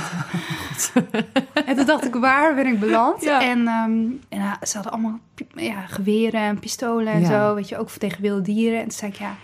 [0.86, 1.26] zitten.
[1.66, 3.24] en toen dacht ik, waar ben ik beland?
[3.24, 3.42] Ja.
[3.42, 5.20] En, ehm, en ze hadden allemaal
[5.56, 7.28] ja, geweren en pistolen en Ja.
[7.48, 7.56] zo.
[7.56, 8.78] Weet je, ook voor tegen wilde dieren.
[8.78, 9.36] En toen zei ik, ja,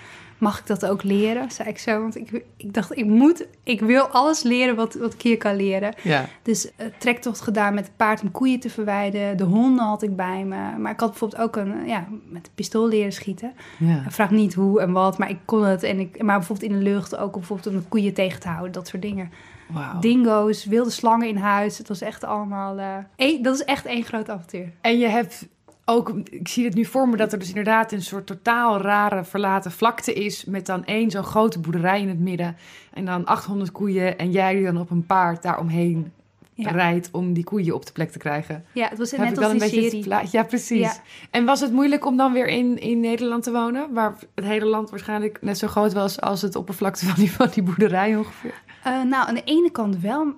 [0.43, 1.51] mag ik dat ook leren?
[1.51, 5.13] Zei ik zo, want ik, ik dacht, ik moet, ik wil alles leren wat, wat
[5.13, 5.93] ik hier kan leren.
[6.03, 6.25] Ja.
[6.41, 9.37] Dus uh, trektocht gedaan met paard om koeien te verwijden.
[9.37, 10.77] De honden had ik bij me.
[10.77, 13.53] Maar ik had bijvoorbeeld ook een, uh, ja, met een pistool leren schieten.
[13.79, 14.03] ja.
[14.05, 15.83] Ik vraag niet hoe en wat, maar ik kon het.
[15.83, 18.71] En ik, maar bijvoorbeeld in de lucht ook bijvoorbeeld om de koeien tegen te houden.
[18.71, 19.31] Dat soort dingen.
[19.67, 19.99] Wauw.
[19.99, 21.77] dingo's, wilde slangen in huis.
[21.77, 22.77] Het was echt allemaal...
[22.79, 24.71] eh, één- dat is echt één groot avontuur.
[24.81, 25.47] En je hebt
[25.85, 29.23] ook, ik zie het nu voor me, dat er dus inderdaad een soort totaal rare
[29.23, 30.45] verlaten vlakte is.
[30.45, 32.55] Met dan één zo'n grote boerderij in het midden.
[32.93, 34.17] En dan 800 koeien.
[34.17, 36.11] En jij die dan op een paard daaromheen
[36.55, 36.71] Ja.
[36.71, 38.65] rijdt om die koeien op de plek te krijgen.
[38.73, 40.27] Ja, het was net als dan een beetje serie.
[40.31, 40.79] Ja, precies.
[40.79, 40.93] Ja.
[41.31, 43.93] En was het moeilijk om dan weer in, in Nederland te wonen?
[43.93, 47.49] Waar het hele land waarschijnlijk net zo groot was als het oppervlakte van die, van
[47.53, 48.61] die boerderij ongeveer.
[48.83, 50.33] Eh, nou, aan de ene kant wel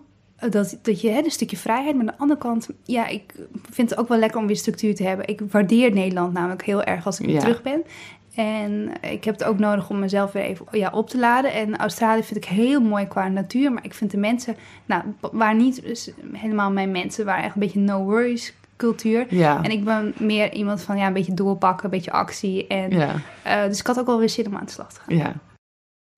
[0.49, 3.33] dat, dat je hè, een stukje vrijheid, maar aan de andere kant, ja, ik
[3.71, 5.27] vind het ook wel lekker om weer structuur te hebben.
[5.27, 7.41] Ik waardeer Nederland namelijk heel erg als ik weer Ja.
[7.41, 7.83] terug ben.
[8.35, 11.53] En ik heb het ook nodig om mezelf weer even ja, op te laden.
[11.53, 14.55] En Australië vind ik heel mooi qua natuur, maar ik vind de mensen,
[14.85, 19.25] nou, waar niet dus helemaal mijn mensen, waar echt een beetje no worries cultuur.
[19.29, 19.63] Ja.
[19.63, 22.67] En ik ben meer iemand van ja, een beetje doorpakken, een beetje actie.
[22.67, 23.15] En, ja.
[23.43, 25.17] eh, dus ik had ook wel weer zin om aan de slag te gaan.
[25.17, 25.33] Ja.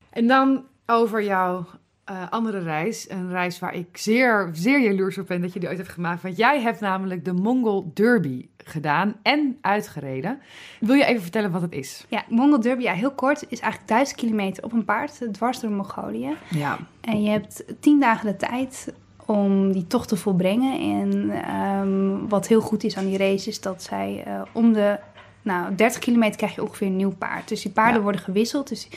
[0.10, 1.66] En dan over jouw
[2.08, 3.10] eh, andere reis.
[3.10, 6.22] Een reis waar ik zeer, zeer jaloers op ben dat je die ooit hebt gemaakt.
[6.22, 10.40] Want jij hebt namelijk de Mongol Derby gedaan en uitgereden.
[10.80, 12.06] Wil je even vertellen wat het is?
[12.10, 15.72] Ja, Mongol Derby, ja, heel kort, is eigenlijk duizend kilometer op een paard, dwars door
[15.72, 16.36] Mongolië.
[16.50, 16.78] Ja.
[17.02, 18.94] En je hebt tien dagen de tijd
[19.26, 21.02] om die tocht te volbrengen.
[21.02, 25.00] En ehm, wat heel goed is aan die race is dat zij eh, om de
[25.42, 27.48] nou, 30 kilometer krijg je ongeveer een nieuw paard.
[27.48, 28.02] Dus die paarden Ja.
[28.02, 28.68] worden gewisseld.
[28.70, 28.88] Dus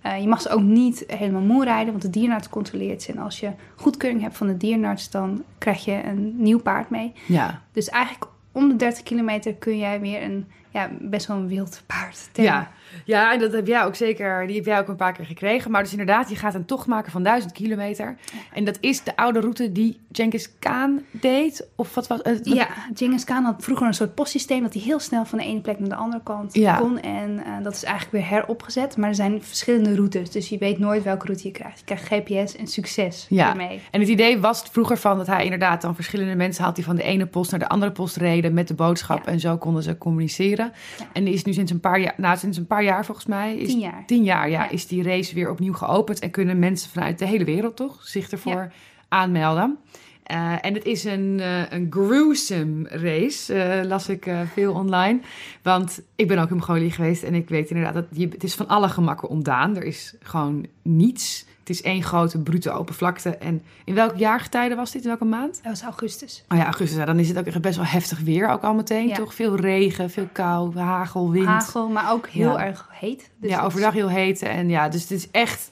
[0.00, 3.12] eh, je mag ze ook niet helemaal moe rijden, want de dierenarts controleert ze.
[3.12, 7.12] En als je goedkeuring hebt van de dierenarts, dan krijg je een nieuw paard mee.
[7.26, 7.62] Ja.
[7.72, 11.82] Dus eigenlijk om de 30 kilometer kun jij weer een ja, best wel een wild
[11.86, 12.52] paard tegen.
[12.52, 12.70] Ja.
[13.04, 14.46] Ja, en dat heb jij ook zeker.
[14.46, 15.70] Die heb jij ook een paar keer gekregen.
[15.70, 18.16] Maar dus inderdaad, je gaat een tocht maken van duizend kilometer.
[18.52, 21.68] En dat is de oude route die Genghis Khan deed?
[21.76, 22.40] Of wat was het?
[22.48, 25.60] Ja, Genghis Khan had vroeger een soort postsysteem dat hij heel snel van de ene
[25.60, 26.76] plek naar de andere kant Ja.
[26.76, 27.00] kon.
[27.00, 28.96] En eh, dat is eigenlijk weer heropgezet.
[28.96, 31.78] Maar er zijn verschillende routes, dus je weet nooit welke route je krijgt.
[31.78, 33.50] Je krijgt GPS en succes Ja.
[33.50, 33.80] ermee.
[33.90, 36.96] En het idee was vroeger van dat hij inderdaad dan verschillende mensen had die van
[36.96, 39.24] de ene post naar de andere post reden met de boodschap.
[39.26, 39.32] Ja.
[39.32, 40.72] En zo konden ze communiceren.
[40.98, 41.04] Ja.
[41.12, 43.56] En die is nu sinds een paar jaar, nou sinds een paar jaar volgens mij,
[43.56, 44.02] is, Tien jaar.
[44.06, 44.70] tien jaar ja, Ja.
[44.70, 46.18] is die race weer opnieuw geopend.
[46.18, 48.72] En kunnen mensen vanuit de hele wereld toch zich ervoor
[49.08, 49.78] aanmelden.
[50.22, 55.20] Eh, en het is een, eh, een gruesome race, eh, las ik veel online.
[55.62, 58.54] Want ik ben ook in Mongolië geweest en ik weet inderdaad dat je, het is
[58.54, 59.76] van alle gemakken ontdaan.
[59.76, 61.48] Er is gewoon niets.
[61.70, 63.36] Het is één grote brute open vlakte.
[63.36, 65.02] En in welk jaargetijde was dit?
[65.02, 65.54] In welke maand?
[65.62, 66.44] Dat was augustus.
[66.48, 66.94] Oh ja, augustus.
[66.96, 69.14] Nou, dan is het ook echt best wel heftig weer ook al meteen, Ja.
[69.14, 69.34] toch?
[69.34, 71.46] Veel regen, veel kou, hagel, wind.
[71.46, 72.64] Hagel, maar ook heel Ja.
[72.66, 73.30] erg heet.
[73.36, 74.42] Dus ja, overdag heel heet.
[74.42, 75.70] En ja, dus het is echt,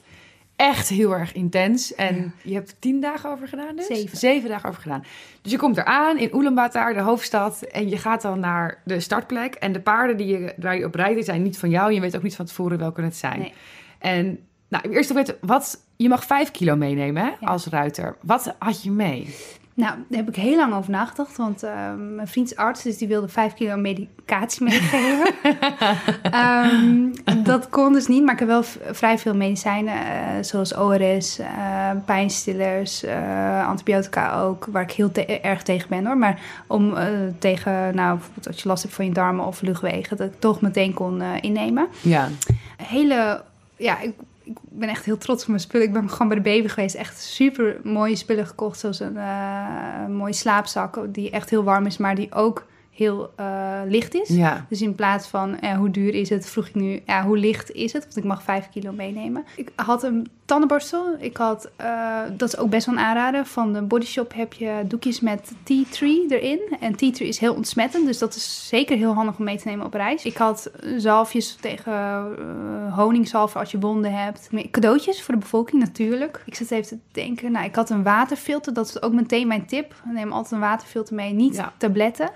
[0.55, 1.95] echt heel erg intens.
[1.95, 4.19] En je hebt tien dagen over gedaan dus?
[4.19, 4.49] Zeven.
[4.49, 5.03] dagen over gedaan.
[5.41, 7.61] Dus je komt eraan in Ulaanbaatar, de hoofdstad.
[7.61, 9.53] En je gaat dan naar de startplek.
[9.53, 11.93] En de paarden die je, waar je op rijdt, die zijn niet van jou.
[11.93, 13.39] Je weet ook niet van tevoren welke het zijn.
[13.39, 13.53] Nee.
[13.99, 17.47] En nou, eerst weten, wat, je mag vijf kilo meenemen hè, Ja.
[17.47, 18.15] als ruiter.
[18.21, 19.35] Wat had je mee?
[19.73, 21.37] Nou, daar heb ik heel lang over nagedacht.
[21.37, 25.33] Want eh, mijn vriend is arts, dus die wilde vijf kilo medicatie meegeven.
[26.31, 27.07] Ehm,
[27.43, 29.93] dat kon dus niet, maar ik heb wel vrij veel medicijnen.
[29.93, 33.05] eh, zoals ORS, eh, pijnstillers,
[33.65, 34.65] antibiotica ook.
[34.71, 36.17] Waar ik heel te- erg tegen ben hoor.
[36.17, 36.93] Maar om
[37.39, 40.17] tegen, nou, bijvoorbeeld als je last hebt van je darmen of luchtwegen...
[40.17, 41.87] dat ik toch meteen kon innemen.
[42.01, 42.27] Ja.
[42.83, 43.41] Hele,
[43.77, 44.13] ja, ik,
[44.49, 45.87] ik ben echt heel trots op mijn spullen.
[45.87, 46.95] Ik ben gewoon bij de baby geweest.
[46.95, 48.79] Echt super mooie spullen gekocht.
[48.79, 52.65] Zoals een, een mooie slaapzak die echt heel warm is, maar die ook
[52.99, 54.29] heel eh, licht is.
[54.29, 54.65] Ja.
[54.69, 57.71] Dus in plaats van eh, hoe duur is het, vroeg ik nu ja, hoe licht
[57.71, 58.03] is het?
[58.03, 59.45] Want ik mag 5 kilo meenemen.
[59.55, 61.15] Ik had een tandenborstel.
[61.19, 63.45] Ik had, eh, dat is ook best wel een aanrader.
[63.45, 66.59] Van de Body Shop heb je doekjes met tea tree erin.
[66.79, 69.67] En tea tree is heel ontsmettend, dus dat is zeker heel handig om mee te
[69.67, 70.23] nemen op reis.
[70.23, 71.93] Ik had zalfjes tegen
[72.95, 74.49] honingzalven als je wonden hebt.
[74.71, 76.41] Cadeautjes voor de bevolking natuurlijk.
[76.45, 77.51] Ik zit even te denken.
[77.51, 78.73] Nou, ik had een waterfilter.
[78.73, 79.93] Dat is ook meteen mijn tip.
[80.05, 81.33] Neem altijd een waterfilter mee.
[81.33, 81.73] Niet Ja.
[81.77, 82.29] tabletten.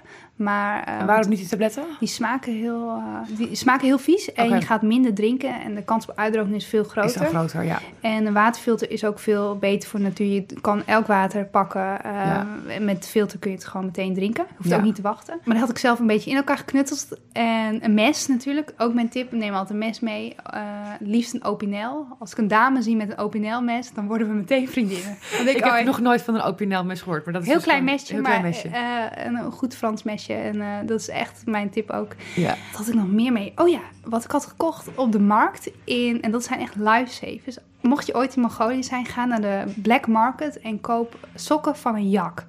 [0.43, 1.83] Maar eh, En waarom niet die tabletten?
[1.99, 4.33] die smaken heel, eh, die smaken heel vies.
[4.33, 5.61] En je gaat minder drinken.
[5.61, 7.19] En de kans op uitdrogen is veel Is groter.
[7.21, 7.79] dan groter, ja.
[8.01, 10.27] En een waterfilter is ook veel beter voor de natuur.
[10.27, 12.03] Je kan elk water pakken.
[12.03, 12.47] eh, Ja.
[12.67, 14.43] en Met filter kun je het gewoon meteen drinken.
[14.49, 14.75] Je hoeft Ja.
[14.77, 15.35] ook niet te wachten.
[15.43, 17.19] Maar dat had ik zelf een beetje in elkaar geknutseld.
[17.31, 18.73] En een mes natuurlijk.
[18.77, 19.31] Ook mijn tip.
[19.31, 20.35] Neem altijd een mes mee.
[20.43, 20.61] Eh,
[20.99, 22.07] liefst een opinel.
[22.19, 25.17] Als ik een dame zie met een opinel mes, dan worden we meteen vriendinnen.
[25.45, 27.23] Ik oh, heb nog nooit van een opinel mes gehoord.
[27.25, 28.67] Maar dat is Heel dus klein mesje, heel maar klein mesje.
[28.69, 30.32] eh, een goed Frans mesje.
[30.35, 32.15] En eh, dat is echt mijn tip ook.
[32.35, 32.55] ja.
[32.71, 33.51] Wat had ik nog meer mee?
[33.55, 35.71] Oh ja, wat ik had gekocht op de markt.
[35.83, 37.57] In, en dat zijn echt lifesavers.
[37.81, 41.95] Mocht je ooit in Mongolië zijn, ga naar de black market en koop sokken van
[41.95, 42.45] een jak.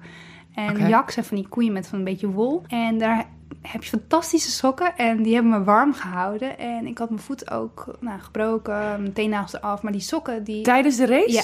[0.55, 0.87] En Oké.
[0.87, 2.63] jak zijn van die koeien met van een beetje wol.
[2.67, 3.25] En daar
[3.61, 6.57] heb je fantastische sokken en die hebben me warm gehouden.
[6.59, 9.81] En ik had mijn voet ook nou, gebroken, mijn teennagels eraf.
[9.81, 10.61] Maar die sokken, die...
[10.61, 11.31] Tijdens de race?
[11.31, 11.43] Ja.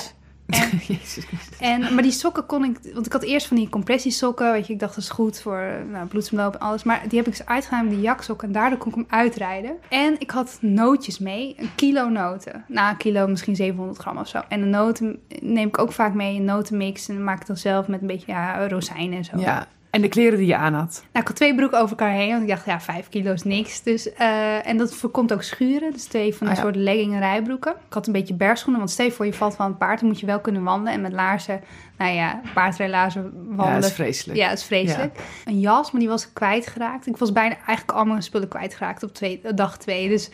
[1.60, 2.80] En, maar die sokken kon ik...
[2.94, 4.52] Want ik had eerst van die compressiesokken.
[4.52, 6.84] Weet je, ik dacht dat is goed voor nou, bloedsomloop en alles.
[6.84, 8.48] Maar die heb ik dus uitgedaan met die jaksokken.
[8.48, 9.76] En daardoor kon ik hem uitrijden.
[9.90, 11.56] En ik had nootjes mee.
[11.58, 12.66] Een kilo noten.
[12.68, 14.42] Nou, een kilo, misschien 700 gram of zo.
[14.48, 16.36] En de noten neem ik ook vaak mee.
[16.36, 17.10] Een notenmix.
[17.10, 19.38] En maak ik dan zelf met een beetje ja, rozijnen en zo.
[19.40, 19.68] Ja.
[19.92, 20.92] En de kleren die je aan had.
[21.12, 23.44] Nou, ik had twee broeken over elkaar heen, want ik dacht, ja, vijf kilo is
[23.44, 23.84] niks.
[23.84, 26.70] Dus, eh, en dat voorkomt ook schuren, dus twee van die Ah, ja.
[26.72, 27.72] soort legging en rijbroeken.
[27.72, 30.10] Ik had een beetje bergschoenen, want stel je voor je valt van het paard, dan
[30.10, 30.94] moet je wel kunnen wandelen.
[30.94, 31.62] En met laarzen,
[31.98, 33.82] nou ja, paardrijlaarzen Ja, wandelen.
[33.82, 34.40] dat is vreselijk.
[34.40, 35.20] Ja, dat is vreselijk.
[35.46, 37.08] Een jas, maar die was ik kwijtgeraakt.
[37.08, 40.10] Ik was bijna eigenlijk al mijn spullen kwijtgeraakt op twee, dag twee.
[40.10, 40.30] Dus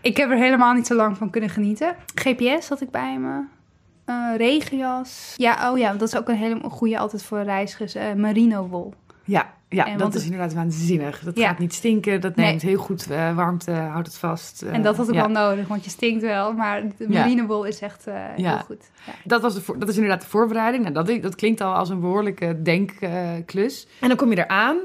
[0.00, 1.96] ik heb er helemaal niet zo lang van kunnen genieten.
[2.14, 3.42] GPS had ik bij me.
[4.04, 5.34] Eh, regenjas.
[5.36, 7.94] Ja, oh ja, dat is ook een hele goede altijd voor reizigers.
[7.94, 8.94] eh, merino wol.
[9.24, 11.20] Ja, ja En dat is inderdaad waanzinnig.
[11.20, 11.48] Dat Ja.
[11.48, 12.46] gaat niet stinken, dat Nee.
[12.46, 14.62] neemt heel goed eh, warmte, houdt het vast.
[14.62, 15.20] En dat had ik ja.
[15.20, 16.52] wel nodig, want je stinkt wel.
[16.52, 17.18] Maar de Ja.
[17.20, 18.04] marinewol is echt
[18.36, 18.90] heel goed.
[19.06, 19.12] Ja.
[19.24, 20.82] Dat, was de voor- dat is inderdaad de voorbereiding.
[20.88, 23.86] Nou, dat, dat klinkt al als een behoorlijke denkklus.
[24.00, 24.76] en dan kom je eraan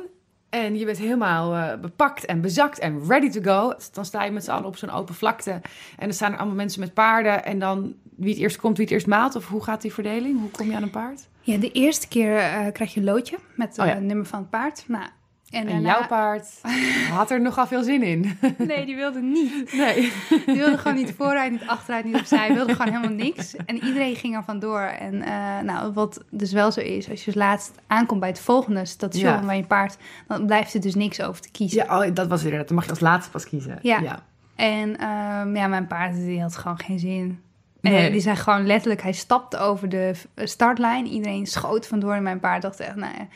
[0.49, 3.73] en je bent helemaal bepakt en bezakt en ready to go.
[3.93, 5.61] Dan sta je met z'n allen op zo'n open vlakte.
[5.97, 7.45] En er staan er allemaal mensen met paarden.
[7.45, 9.35] En dan wie het eerst komt, wie het eerst maalt.
[9.35, 10.39] Of hoe gaat die verdeling?
[10.39, 11.27] Hoe kom je aan een paard?
[11.41, 13.99] Ja, de eerste keer eh, krijg je een loodje met het Oh ja.
[13.99, 14.83] nummer van het paard.
[14.87, 15.03] Nou,
[15.49, 16.47] en, En daarna- jouw paard
[17.17, 18.37] had er nogal veel zin in.
[18.57, 19.73] Nee, die wilde niet.
[19.73, 20.11] Nee.
[20.45, 22.53] Die wilde gewoon niet vooruit, niet achteruit, niet opzij.
[22.53, 23.55] Wilde gewoon helemaal niks.
[23.55, 24.79] En iedereen ging er vandoor.
[24.81, 28.39] En eh, nou, wat dus wel zo is, als je dus laatst aankomt bij het
[28.39, 29.43] volgende station Ja.
[29.45, 31.85] waar je paard, dan blijft er dus niks over te kiezen.
[31.85, 32.67] Ja, oh, dat was inderdaad.
[32.67, 33.79] Dan mag je als laatste pas kiezen.
[33.81, 33.99] Ja.
[33.99, 34.19] ja.
[34.55, 37.39] En ehm, ja, mijn paard die had gewoon geen zin.
[37.81, 38.11] Nee.
[38.11, 41.05] die zei gewoon letterlijk, hij stapte over de startlijn.
[41.07, 43.27] Iedereen schoot vandoor en mijn paard dacht echt, nou ja,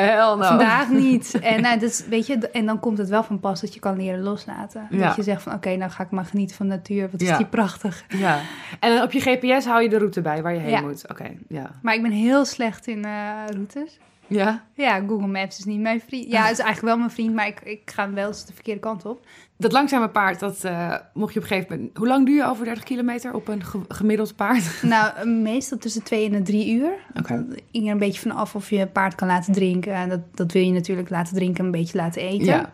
[0.00, 0.42] Hell no.
[0.42, 1.38] vandaag niet.
[1.40, 3.96] En, nou, dus, weet je, en dan komt het wel van pas dat je kan
[3.96, 4.86] leren loslaten.
[4.90, 5.06] Ja.
[5.06, 7.08] Dat je zegt van, oké, nou ga ik maar genieten van de natuur.
[7.10, 7.36] Wat is Ja.
[7.36, 8.04] die prachtig.
[8.08, 8.38] Ja.
[8.80, 10.80] En op je GPS hou je de route bij waar je heen Ja.
[10.80, 11.10] moet.
[11.10, 11.70] Oké, ja.
[11.82, 13.10] Maar ik ben heel slecht in eh,
[13.52, 13.98] routes.
[14.26, 14.64] Ja?
[14.74, 16.30] Ja, Google Maps is niet mijn vriend.
[16.30, 18.80] Ja, het is eigenlijk wel mijn vriend, maar ik, ik ga wel eens de verkeerde
[18.80, 19.26] kant op.
[19.56, 21.96] Dat langzame paard, dat eh, mocht je op een gegeven moment...
[21.96, 24.82] Hoe lang duur je over 30 kilometer op een ge- gemiddeld paard?
[24.82, 26.90] Nou, meestal tussen twee en de drie uur.
[27.18, 27.44] Oké.
[27.48, 29.92] Dat ging er een beetje van af of je paard kan laten drinken.
[29.94, 32.46] En dat, dat wil je natuurlijk laten drinken en een beetje laten eten.
[32.46, 32.72] Ja.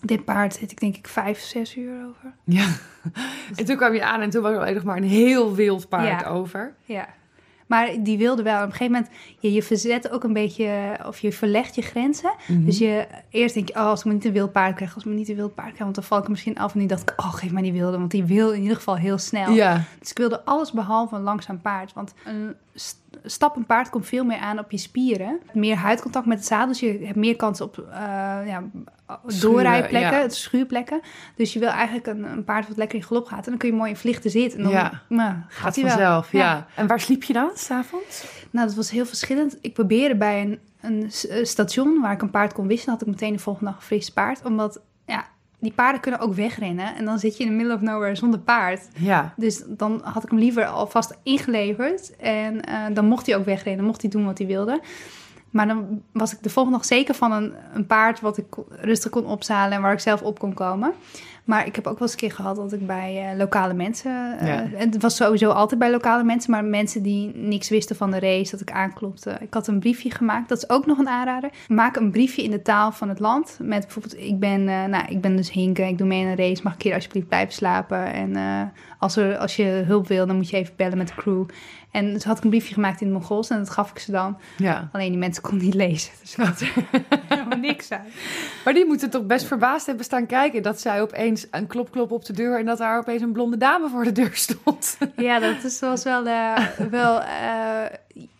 [0.00, 2.32] Dit paard zit ik denk ik vijf, zes uur over.
[2.44, 2.66] ja.
[3.56, 5.88] En toen kwam je aan en toen was er alleen nog maar een heel wild
[5.88, 6.28] paard Ja.
[6.28, 6.74] over.
[6.84, 7.08] Ja.
[7.66, 8.56] Maar die wilde wel.
[8.56, 12.32] Op een gegeven moment, je, je verzet ook een beetje, of je verlegt je grenzen.
[12.46, 12.64] Mhm.
[12.64, 15.02] Dus je, eerst denk je, oh, als ik maar niet een wild paard krijg, als
[15.02, 16.72] ik maar niet een wild paard krijg, want dan val ik er misschien af.
[16.72, 18.96] En nu dacht ik, oh, geef maar die wilde, want die wil in ieder geval
[18.96, 19.52] heel snel.
[19.52, 19.82] Ja.
[19.98, 21.92] Dus ik wilde alles behalve een langzaam paard.
[21.92, 25.40] Want een st- stappend paard komt veel meer aan op je spieren.
[25.52, 26.68] Meer huidcontact met het zadel.
[26.68, 27.96] Dus je hebt meer kans op uh,
[28.46, 28.62] ja,
[29.40, 30.22] doorrijplekken, ja.
[30.22, 31.00] het schuurplekken.
[31.36, 33.44] Dus je wil eigenlijk een, een paard wat lekker in galop gaat.
[33.44, 34.58] En dan kun je mooi in vlichten zitten.
[34.58, 35.02] En dan Ja.
[35.08, 35.92] nou, gaat, Gaat hij wel.
[35.92, 36.66] vanzelf, ja.
[36.74, 38.24] En waar sliep je dan, s'avonds?
[38.50, 39.58] Nou, dat was heel verschillend.
[39.60, 42.92] Ik probeerde bij een, een eh, station waar ik een paard kon wisselen.
[42.94, 44.44] Had ik meteen de volgende dag een fris paard.
[44.44, 45.24] Omdat, ja,
[45.58, 46.96] die paarden kunnen ook wegrennen.
[46.96, 48.88] En dan zit je in the middle of nowhere zonder paard.
[48.96, 49.34] Ja.
[49.36, 52.16] Dus dan had ik hem liever alvast ingeleverd.
[52.16, 54.80] En eh, dan mocht hij ook wegrennen, mocht hij doen wat hij wilde.
[55.54, 59.10] Maar dan was ik de volgende dag zeker van een, een paard wat ik rustig
[59.10, 60.92] kon opzalen en waar ik zelf op kon komen.
[61.44, 64.38] Maar ik heb ook wel eens een keer gehad dat ik bij eh, lokale mensen.
[64.38, 64.62] eh, Ja.
[64.62, 68.18] en Het was sowieso altijd bij lokale mensen, maar mensen die niks wisten van de
[68.18, 69.36] race, dat ik aanklopte.
[69.40, 71.50] Ik had een briefje gemaakt, dat is ook nog een aanrader.
[71.68, 73.58] Maak een briefje in de taal van het land.
[73.62, 76.36] Met bijvoorbeeld: Ik ben, eh, nou, ik ben dus Hinken, ik doe mee in een
[76.36, 78.12] race, mag ik hier alsjeblieft blijven slapen?
[78.12, 78.36] En
[78.98, 81.44] als, er, als je hulp wil, dan moet je even bellen met de crew.
[81.94, 84.10] En dus had ik een briefje gemaakt in het Mongols en dat gaf ik ze
[84.10, 84.38] dan.
[84.56, 84.88] ja.
[84.92, 86.72] Alleen die mensen konden niet lezen, dus er
[87.28, 88.04] helemaal niks aan.
[88.64, 90.62] Maar die moeten toch best verbaasd hebben staan kijken...
[90.62, 92.58] dat zij opeens een klop klop op de deur...
[92.58, 94.98] en dat daar opeens een blonde dame voor de deur stond.
[95.16, 96.58] Ja, dat is, was wel, eh,
[96.90, 97.84] wel eh,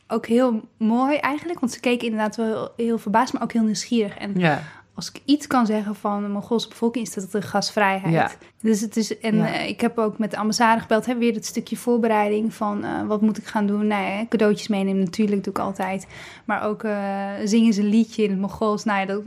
[0.09, 1.61] ook heel mooi eigenlijk.
[1.61, 4.17] Want ze keken inderdaad wel heel, heel verbaasd, maar ook heel nieuwsgierig.
[4.17, 4.63] En Ja.
[4.95, 8.13] Als ik iets kan zeggen van de Mongoolse bevolking, is dat de gasvrijheid.
[8.15, 8.31] Ja.
[8.61, 9.55] Dus het is, en Ja.
[9.55, 13.07] eh, ik heb ook met de ambassade gebeld, hè, weer dat stukje voorbereiding van eh,
[13.07, 13.87] wat moet ik gaan doen.
[13.87, 16.07] Nou ja, cadeautjes meenemen, natuurlijk doe ik altijd.
[16.45, 18.85] Maar ook eh, zingen ze een liedje in het Mongols.
[18.85, 19.23] Nou ja, dat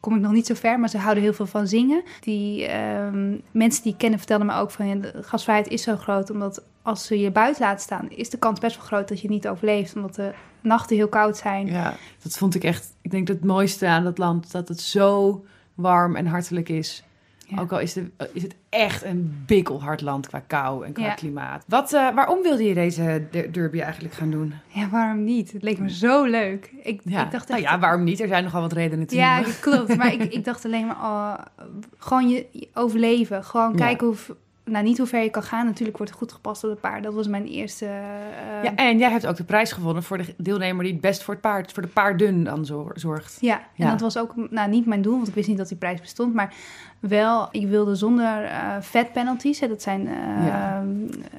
[0.00, 2.02] kom ik nog niet zo ver, maar ze houden heel veel van zingen.
[2.20, 5.96] Die ehm, mensen die ik kennen vertelden me ook van ja, de gasvrijheid is zo
[5.96, 9.20] groot, omdat als ze je buiten laten staan, is de kans best wel groot dat
[9.20, 11.66] je niet overleeft, omdat de nachten heel koud zijn.
[11.66, 12.92] Ja, dat vond ik echt...
[13.02, 14.52] Ik denk dat het mooiste aan dat land...
[14.52, 15.44] dat het zo
[15.74, 17.02] warm en hartelijk is.
[17.46, 17.60] Ja.
[17.60, 21.14] Ook al is, de, is het echt een bikkelhard land qua kou en qua Ja.
[21.14, 21.64] klimaat.
[21.68, 24.54] Wat, eh, waarom wilde je deze de- derby eigenlijk gaan doen?
[24.68, 25.52] Ja, waarom niet?
[25.52, 26.70] Het leek me zo leuk.
[26.82, 27.24] Ik, Ja.
[27.24, 28.20] ik dacht nou echt, ja, waarom niet?
[28.20, 29.96] Er zijn nogal wat redenen te Ja, klopt.
[29.96, 31.34] Maar ik, ik dacht alleen maar, oh,
[31.98, 33.44] gewoon je, je overleven.
[33.44, 34.16] Gewoon kijken hoe
[34.70, 35.66] nou, niet hoe ver je kan gaan.
[35.66, 37.02] Natuurlijk wordt het goed gepast op het paard.
[37.02, 37.84] Dat was mijn eerste...
[37.86, 41.22] eh, Ja, en jij hebt ook de prijs gewonnen voor de deelnemer die het best
[41.22, 43.36] voor het paard, voor de paarden dan zor- zorgt.
[43.40, 43.90] Ja, en Ja.
[43.90, 46.34] dat was ook nou, niet mijn doel, want ik wist niet dat die prijs bestond.
[46.34, 46.54] Maar
[47.00, 48.50] wel, ik wilde zonder
[48.80, 49.60] vet penalties.
[49.60, 50.82] Hè, dat zijn eh, Ja.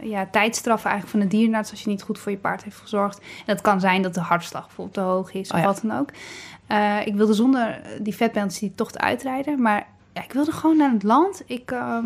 [0.02, 0.26] ja.
[0.32, 3.18] tijdstraffen eigenlijk van de dierenarts als je niet goed voor je paard heeft gezorgd.
[3.20, 5.66] En dat kan zijn dat de hartslag bijvoorbeeld te hoog is Oh of ja.
[5.66, 6.10] wat dan ook.
[7.06, 9.62] Ik wilde zonder die vet penalties die tocht uitrijden.
[9.62, 11.44] Maar ja, ik wilde gewoon naar het land.
[11.46, 12.06] Ik ehm,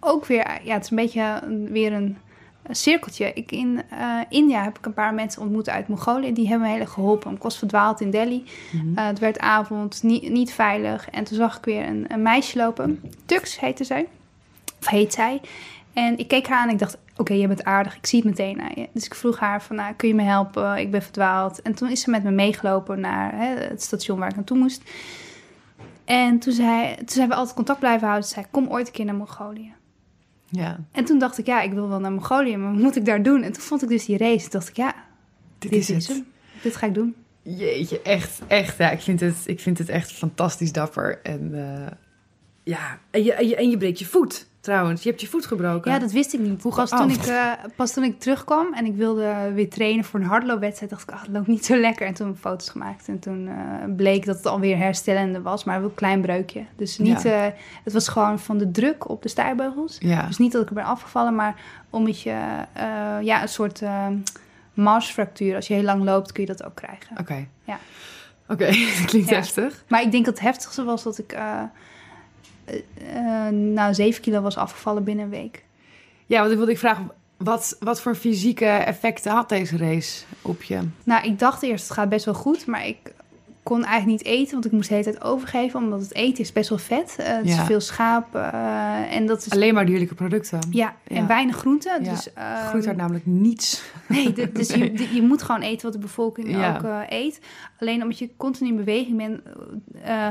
[0.00, 2.16] ook weer, ja, het is een beetje weer een,
[2.62, 3.32] een cirkeltje.
[3.34, 6.32] Ik in eh, India heb ik een paar mensen ontmoet uit Mongolië.
[6.32, 7.34] Die hebben me heel erg geholpen.
[7.34, 8.44] Ik was verdwaald in Delhi.
[8.72, 8.98] Mhm.
[8.98, 11.10] Eh, het werd avond, niet, niet veilig.
[11.10, 13.02] En toen zag ik weer een, een meisje lopen.
[13.26, 14.06] Tux heette zij.
[14.80, 15.40] Of heet zij.
[15.92, 17.96] En ik keek haar aan en ik dacht, oké, je bent aardig.
[17.96, 18.88] Ik zie het meteen aan je.
[18.92, 20.76] Dus ik vroeg haar van, nou, kun je me helpen?
[20.76, 21.62] Ik ben verdwaald.
[21.62, 24.82] En toen is ze met me meegelopen naar hè, het station waar ik naartoe moest.
[26.04, 28.28] En toen, zei, toen zijn we altijd contact blijven houden.
[28.28, 29.72] Ze zei, kom ooit een keer naar Mongolië.
[30.50, 33.04] Ja, En toen dacht ik, ja, ik wil wel naar Mongolië, maar wat moet ik
[33.04, 33.42] daar doen?
[33.42, 34.40] En toen vond ik dus die race.
[34.40, 34.94] Toen dacht ik, ja,
[35.58, 36.06] dit, dit is het.
[36.06, 36.26] hem.
[36.62, 37.14] Dit ga ik doen.
[37.42, 38.78] Jeetje, echt, echt.
[38.78, 41.20] Ja, ik vind het, ik vind het echt fantastisch dapper.
[41.22, 41.92] En eh,
[42.62, 45.02] ja, en je, en, je, en je breekt je voet trouwens.
[45.02, 45.90] Je hebt je voet gebroken.
[45.92, 46.62] Ja, dat wist ik niet.
[46.62, 47.14] Pas ga- toen, oh.
[47.16, 51.02] ik, eh, pas toen ik terugkwam en ik wilde weer trainen voor een hardloopwedstrijd, dacht
[51.02, 52.06] ik, ah, het loopt niet zo lekker.
[52.06, 53.08] En toen heb ik foto's gemaakt.
[53.08, 53.54] En toen eh,
[53.96, 56.64] bleek dat het alweer herstellende was, maar wel een klein breukje.
[56.76, 57.46] Dus niet, Ja.
[57.46, 57.52] eh,
[57.84, 59.96] het was gewoon van de druk op de stijbeugels.
[60.00, 61.54] Ja, Dus niet dat ik er ben afgevallen, maar
[61.90, 62.36] omdat je
[63.22, 63.82] ja, een soort
[64.74, 67.18] marsfractuur, als je heel lang loopt, kun je dat ook krijgen.
[67.18, 67.46] oké.
[67.64, 67.78] Ja.
[68.48, 68.66] Oké,
[68.98, 69.36] dat klinkt Ja.
[69.36, 69.84] heftig.
[69.88, 71.36] Maar ik denk dat het heftigste was dat ik
[73.12, 75.64] eh nou 7 kilo was afgevallen binnen een week.
[76.26, 80.62] Ja, want ik wilde ik vragen, wat, wat voor fysieke effecten had deze race op
[80.62, 80.80] je?
[81.04, 83.14] Nou, ik dacht eerst, het gaat best wel goed, maar ik
[83.62, 86.52] kon eigenlijk niet eten, want ik moest de hele tijd overgeven, omdat het eten is
[86.52, 87.16] best wel vet.
[87.22, 89.50] Het is veel schaap eh, en dat is...
[89.52, 90.58] Alleen maar dierlijke producten.
[90.70, 92.04] Ja, en weinig groenten.
[92.04, 92.10] Ja.
[92.10, 93.82] Dus, ehm, Groeit daar namelijk niets.
[94.08, 97.40] Nee, dus je, je moet gewoon eten wat de bevolking ook eh, eet.
[97.80, 99.40] Alleen omdat je continu in beweging bent,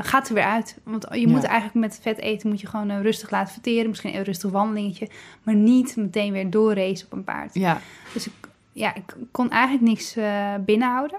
[0.06, 0.78] gaat het er weer uit.
[0.82, 3.88] Want je moet eigenlijk met vet eten moet je gewoon rustig laten verteren.
[3.88, 5.08] Misschien een rustig wandelingetje.
[5.42, 7.54] Maar niet meteen weer doorracen op een paard.
[7.54, 7.80] Ja,
[8.12, 8.32] Dus ik,
[8.72, 10.16] ja, ik kon eigenlijk niks
[10.64, 11.18] binnenhouden.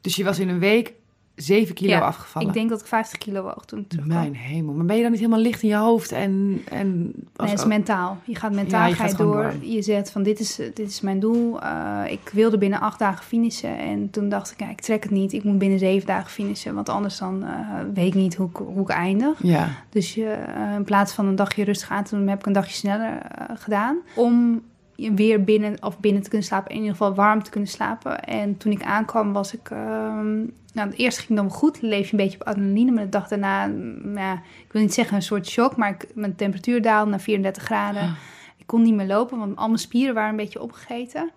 [0.00, 0.96] dus je was in een week
[1.38, 2.48] 7 kilo Ja, afgevallen.
[2.48, 4.16] Ik denk dat ik 50 kilo woog toen ik terugkwam.
[4.18, 4.74] Mijn hemel.
[4.74, 6.12] Maar ben je dan niet helemaal licht in je hoofd?
[6.12, 8.18] En, en Nee, als- het is mentaal.
[8.24, 9.34] Je gaat mentaal Ja, je ga gaat je door.
[9.34, 9.52] door.
[9.60, 11.60] Je zegt van dit is, dit is mijn doel.
[11.62, 13.78] Eh, ik wilde binnen acht dagen finishen.
[13.78, 15.32] En toen dacht ik, ja, ik trek het niet.
[15.32, 16.74] Ik moet binnen zeven dagen finishen.
[16.74, 17.50] Want anders dan eh,
[17.94, 19.42] weet ik niet hoe ik, hoe ik eindig.
[19.42, 22.46] Ja, Dus je, eh, in plaats van een dagje rustig aan te doen, heb ik
[22.46, 23.18] een dagje sneller
[23.54, 23.96] gedaan.
[24.14, 24.62] Om
[24.98, 26.70] weer binnen, of binnen te kunnen slapen.
[26.70, 28.24] In ieder geval warm te kunnen slapen.
[28.24, 29.70] En toen ik aankwam was ik...
[29.70, 30.36] ehm,
[30.72, 31.82] nou, het eerste ging dan goed.
[31.82, 32.90] Leef je een beetje op adrenaline.
[32.90, 35.76] Maar de dag daarna, mm, ja, ik wil niet zeggen een soort shock.
[35.76, 38.02] Maar ik, mijn temperatuur daalde naar 34 graden.
[38.02, 38.12] Ah.
[38.56, 41.30] Ik kon niet meer lopen, want al mijn spieren waren een beetje opgegeten.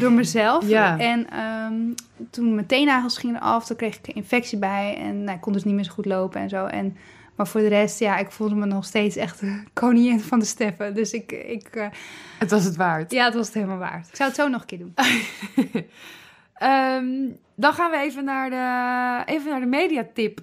[0.00, 0.68] Door- mezelf.
[0.78, 0.98] Ja.
[0.98, 1.74] En ehm,
[2.30, 4.96] toen mijn teennagels gingen af, toen kreeg ik een infectie bij.
[4.98, 6.66] En nou, ik kon dus niet meer zo goed lopen en zo.
[6.66, 6.96] En,
[7.38, 10.44] maar voor de rest, ja, ik voelde me nog steeds echt de koningin van de
[10.44, 10.94] steppen.
[10.94, 11.86] Dus ik, ik eh,
[12.38, 13.12] het was het waard.
[13.12, 14.08] ja, het was het helemaal waard.
[14.08, 14.94] Ik zou het zo nog een keer doen.
[16.54, 17.06] Ehm,
[17.54, 20.40] dan gaan we even naar de, even naar de mediatip.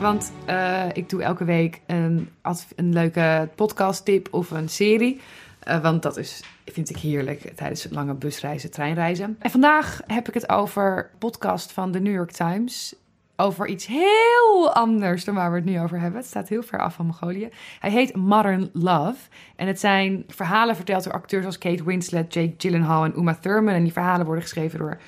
[0.00, 2.28] Want eh, ik doe elke week een,
[2.76, 5.20] een leuke podcast tip of een serie.
[5.58, 9.36] Eh, want dat is, vind ik heerlijk tijdens lange busreizen, treinreizen.
[9.38, 12.94] En vandaag heb ik het over podcast van de New York Times.
[13.36, 16.20] Over iets heel anders dan waar we het nu over hebben.
[16.20, 17.48] Het staat heel ver af van Mongolië.
[17.80, 19.28] Hij heet Modern Love.
[19.56, 23.74] En het zijn verhalen verteld door acteurs als Kate Winslet, Jake Gyllenhaal en Uma Thurman.
[23.74, 24.98] En die verhalen worden geschreven door,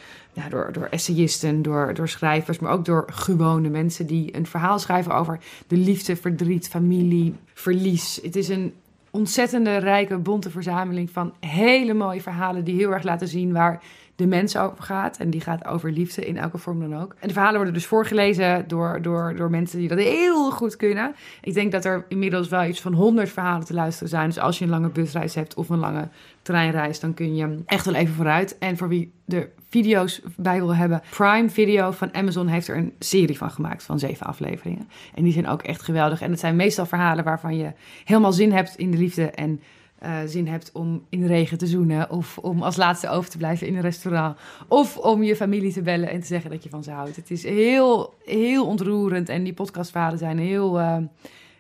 [0.48, 5.14] door, door essayisten, door, door schrijvers, maar ook door gewone mensen die een verhaal schrijven
[5.14, 8.20] over de liefde, verdriet, familie, verlies.
[8.22, 8.74] Het is een
[9.10, 13.82] ontzettende rijke, bonte verzameling van hele mooie verhalen die heel erg laten zien waar
[14.22, 15.16] de mens over gaat.
[15.16, 17.14] En die gaat over liefde in elke vorm dan ook.
[17.18, 21.14] En de verhalen worden dus voorgelezen door, door, door mensen die dat heel goed kunnen.
[21.40, 24.26] Ik denk dat er inmiddels wel iets van 100 verhalen te luisteren zijn.
[24.26, 26.08] Dus als je een lange busreis hebt of een lange
[26.42, 28.58] treinreis, dan kun je echt wel even vooruit.
[28.58, 32.92] En voor wie de video's bij wil hebben, Prime Video van Amazon heeft er een
[32.98, 34.88] serie van gemaakt van zeven afleveringen.
[35.14, 36.20] En die zijn ook echt geweldig.
[36.20, 37.72] En het zijn meestal verhalen waarvan je
[38.04, 39.60] helemaal zin hebt in de liefde en
[40.02, 42.10] eh, zin hebt om in de regen te zoenen.
[42.10, 44.38] Of om als laatste over te blijven in een restaurant.
[44.68, 47.16] Of om je familie te bellen en te zeggen dat je van ze houdt.
[47.16, 49.28] Het is heel, heel ontroerend.
[49.28, 50.96] En die podcastverhalen zijn heel, eh,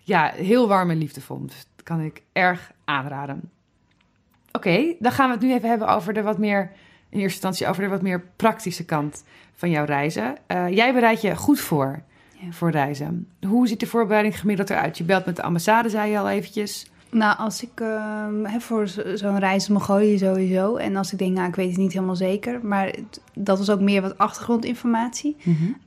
[0.02, 1.46] ja, heel warm en liefdevol.
[1.46, 3.50] Dus dat kan ik erg aanraden.
[4.52, 6.60] Oké, dan gaan we het nu even hebben over de wat meer,
[7.08, 9.24] in eerste instantie over de wat meer praktische kant
[9.54, 10.34] van jouw reizen.
[10.48, 12.02] Uh, jij bereidt je goed voor
[12.38, 12.52] Ja.
[12.52, 13.28] voor reizen.
[13.46, 14.98] Hoe ziet de voorbereiding gemiddeld eruit?
[14.98, 16.90] Je belt met de ambassade, zei je al eventjes.
[17.14, 20.76] Nou, als ik ehm, voor zo- zo'n reis Mongolië sowieso.
[20.76, 22.60] En als ik denk, nou, ik weet het niet helemaal zeker.
[22.66, 25.36] Maar het- dat is ook meer wat achtergrondinformatie.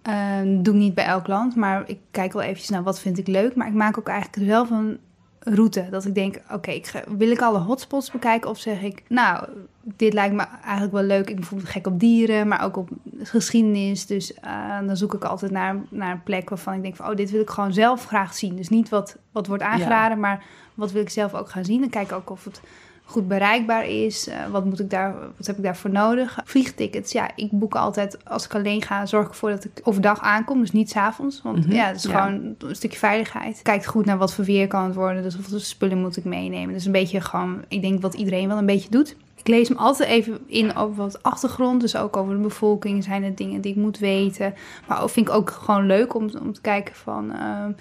[0.02, 3.18] Ehm, doe ik niet bij elk land, maar ik kijk wel eventjes naar wat vind
[3.18, 3.56] ik leuk.
[3.56, 4.98] Maar ik maak ook eigenlijk zelf een
[5.46, 5.88] route.
[5.90, 6.80] Dat ik denk, oké,
[7.18, 8.50] wil ik alle hotspots bekijken?
[8.50, 9.48] Of zeg ik, nou,
[9.82, 11.20] dit lijkt me eigenlijk wel leuk.
[11.20, 12.90] Ik ben bijvoorbeeld gek op dieren, maar ook op
[13.20, 14.06] geschiedenis.
[14.06, 17.10] Dus eh, dan zoek ik altijd naar, naar een plek waarvan ik denk van...
[17.10, 18.56] oh, dit wil ik gewoon zelf graag zien.
[18.56, 20.44] Dus niet wat, wat wordt aangeraden, maar
[20.74, 21.80] wat wil ik zelf ook gaan zien.
[21.80, 22.62] Dan kijk ik ook of het
[23.06, 24.28] goed bereikbaar is.
[24.28, 26.40] Eh, wat, moet ik daar, wat heb ik daarvoor nodig?
[26.46, 28.26] Vliegtickets, ja, ik boek altijd...
[28.26, 30.60] als ik alleen ga, zorg ik ervoor dat ik overdag aankom.
[30.60, 32.24] Dus niet s'avonds, want Mhm, ja, het is ja.
[32.24, 33.60] gewoon een stukje veiligheid.
[33.62, 35.24] Kijk goed naar wat voor weer kan het worden.
[35.24, 36.74] Dus hoeveel spullen moet ik meenemen.
[36.74, 39.16] Dus een beetje gewoon, ik denk wat iedereen wel een beetje doet.
[39.36, 41.82] Ik lees hem altijd even in over wat achtergrond.
[41.82, 43.04] Dus ook over de bevolking.
[43.04, 44.54] Zijn er dingen die ik moet weten.
[44.88, 47.32] Maar vind ik ook gewoon leuk om, om te kijken van...
[47.34, 47.72] ehm,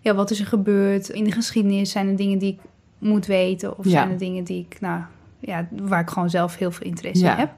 [0.00, 1.90] ja, wat is er gebeurd in de geschiedenis?
[1.90, 2.60] Zijn er dingen die ik
[2.98, 3.78] moet weten?
[3.78, 3.90] Of Ja.
[3.90, 5.02] zijn er dingen die ik, nou...
[5.40, 7.32] Ja, waar ik gewoon zelf heel veel interesse Ja.
[7.32, 7.50] in heb.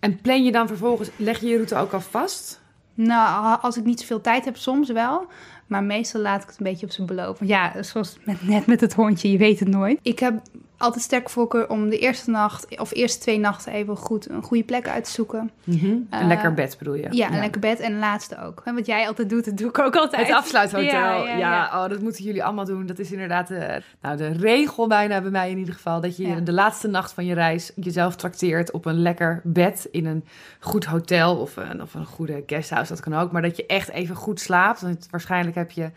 [0.00, 2.60] En plan je dan vervolgens, leg je je route ook al vast?
[2.94, 5.26] Nou, als ik niet zoveel tijd heb, soms wel.
[5.66, 7.38] Maar meestal laat ik het een beetje op zijn beloop.
[7.40, 9.98] Ja, zoals met, net met het hondje, je weet het nooit.
[10.02, 10.34] Ik heb
[10.76, 14.64] altijd sterk voorkeur om de eerste nacht of eerste twee nachten even goed een goede
[14.64, 15.50] plek uit te zoeken.
[15.66, 17.06] Een Eh, lekker bed bedoel je?
[17.10, 18.62] Ja, een lekker bed en de laatste ook.
[18.64, 20.26] En wat jij altijd doet, dat doe ik ook altijd.
[20.26, 20.86] Het afsluithotel.
[20.86, 21.82] Ja, Ja, ja.
[21.82, 22.86] Oh, dat moeten jullie allemaal doen.
[22.86, 26.00] Dat is inderdaad de, nou, de regel bijna bij mij in ieder geval.
[26.00, 30.06] Dat je de laatste nacht van je reis jezelf trakteert op een lekker bed in
[30.06, 30.24] een
[30.60, 32.92] goed hotel of een, of een goede guesthouse.
[32.92, 33.32] Dat kan ook.
[33.32, 34.80] Maar dat je echt even goed slaapt.
[34.80, 35.90] Want waarschijnlijk heb je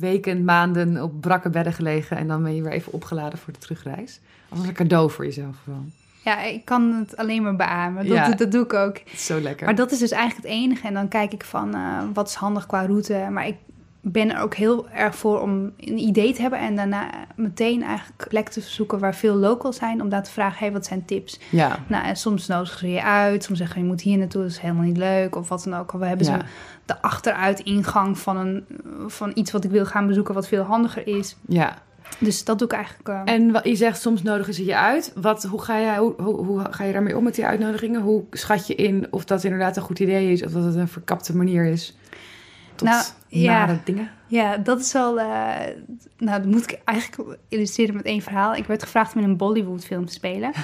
[0.00, 2.16] weken, maanden op brakke bedden gelegen.
[2.16, 4.20] En dan ben je weer even opgeladen voor de terugreis.
[4.48, 5.92] Als een cadeau voor jezelf gewoon.
[6.24, 8.06] Ja, ik kan het alleen maar beamen.
[8.06, 8.30] Dat, Ja.
[8.34, 8.96] dat doe ik ook.
[9.16, 9.64] Zo lekker.
[9.66, 10.86] Maar dat is dus eigenlijk het enige.
[10.86, 13.28] En dan kijk ik van eh, wat is handig qua route.
[13.30, 13.56] Maar ik
[14.02, 16.58] ben er ook heel erg voor om een idee te hebben.
[16.58, 20.02] En daarna meteen eigenlijk plekken te zoeken waar veel locals zijn.
[20.02, 21.40] Om daar te vragen, hey, wat zijn tips?
[21.50, 23.44] Ja, Nou, en soms nodigen ze je uit.
[23.44, 25.36] Soms zeggen je moet hier naartoe, dat is helemaal niet leuk.
[25.36, 25.92] Of wat dan ook.
[25.94, 26.38] Of we hebben Ja.
[26.38, 26.44] ze
[26.84, 28.64] de achteruit ingang van, een,
[29.06, 30.34] van iets wat ik wil gaan bezoeken.
[30.34, 31.36] Wat veel handiger is.
[31.46, 31.78] ja.
[32.18, 33.08] Dus dat doe ik eigenlijk.
[33.08, 35.12] eh, En wat je zegt, soms nodigen ze je uit.
[35.14, 38.00] Wat, hoe, ga je, hoe, hoe, hoe ga je daarmee om met die uitnodigingen?
[38.00, 40.44] Hoe schat je in of dat inderdaad een goed idee is...
[40.44, 41.96] of dat het een verkapte manier is
[42.80, 43.52] tot Nou, ja.
[43.66, 44.10] nare dingen?
[44.26, 45.20] Ja, dat is wel.
[45.20, 45.26] eh,
[46.18, 48.54] nou, dat moet ik eigenlijk illustreren met één verhaal.
[48.54, 50.52] Ik werd gevraagd om in een Bollywood film te spelen.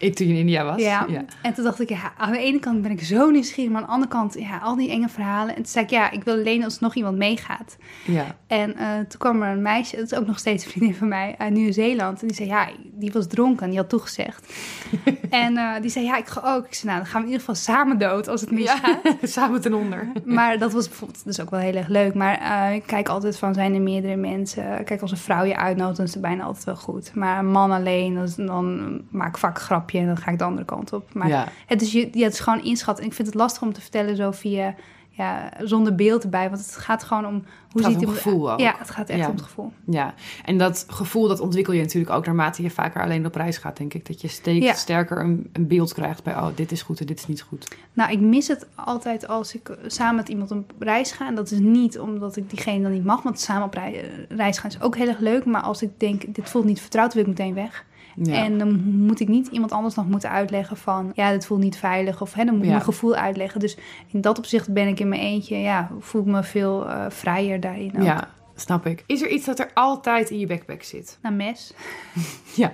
[0.00, 0.80] Ik toen je in India was.
[0.80, 1.06] Ja.
[1.42, 3.86] En toen dacht ik, ja, aan de ene kant ben ik zo nieuwsgierig, maar aan
[3.86, 5.48] de andere kant, ja, al die enge verhalen.
[5.48, 7.76] En toen zei ik, ja, ik wil alleen als nog iemand meegaat.
[8.04, 8.38] ja.
[8.46, 11.08] En eh, toen kwam er een meisje, dat is ook nog steeds een vriendin van
[11.08, 12.20] mij, uit Nieuw-Zeeland.
[12.20, 14.52] En die zei, ja, die was dronken, die had toegezegd.
[15.30, 16.66] en eh, die zei, ja, ik ga ook.
[16.66, 19.00] Ik zei, nou, dan gaan we in ieder geval samen dood als het misgaat.
[19.02, 20.12] Ja, samen ten onder.
[20.24, 22.14] Maar dat was bijvoorbeeld dus ook wel heel erg leuk.
[22.14, 24.84] Maar eh, ik kijk altijd van, zijn er meerdere mensen?
[24.84, 27.14] Kijk, als een vrouw je uitnodigt, dan is het bijna altijd wel goed.
[27.14, 29.58] Maar een man alleen, dan, dan maak ik vaak
[29.90, 31.14] grapje en dan ga ik de andere kant op.
[31.14, 31.48] Maar ja.
[31.66, 33.04] het, is, je, ja, het is gewoon inschatten.
[33.04, 34.74] En ik vind het lastig om te vertellen zo via,
[35.10, 36.48] ja, zonder beeld erbij.
[36.50, 37.44] Want het gaat gewoon om...
[37.70, 38.58] Hoe ziet om iemand- gevoel ook.
[38.60, 39.26] Ja, het gaat echt Ja.
[39.26, 39.72] om het gevoel.
[39.84, 40.14] ja,
[40.44, 43.76] en dat gevoel dat ontwikkel je natuurlijk ook naarmate je vaker alleen op reis gaat,
[43.76, 44.06] denk ik.
[44.06, 44.72] Dat je steeds Ja.
[44.74, 47.76] sterker een, een beeld krijgt bij, oh, dit is goed en dit is niet goed.
[47.92, 51.26] Nou, ik mis het altijd als ik samen met iemand op reis ga.
[51.26, 53.22] En dat is niet omdat ik diegene dan niet mag.
[53.22, 55.44] Want samen op rei- reis gaan is ook heel erg leuk.
[55.44, 57.84] Maar als ik denk, dit voelt niet vertrouwd, wil ik meteen weg.
[58.22, 58.44] Ja.
[58.44, 61.12] En dan moet ik niet iemand anders nog moeten uitleggen van...
[61.14, 62.20] ja, dit voelt niet veilig.
[62.20, 63.60] Of hè, dan moet ik mijn gevoel uitleggen.
[63.60, 63.76] Dus
[64.12, 65.56] in dat opzicht ben ik in mijn eentje...
[65.56, 68.02] ja, voel ik me veel eh, vrijer daarin ook.
[68.02, 69.04] ja, snap ik.
[69.06, 71.18] Is er iets dat er altijd in je backpack zit?
[71.22, 71.72] Een mes.
[72.54, 72.72] Ja.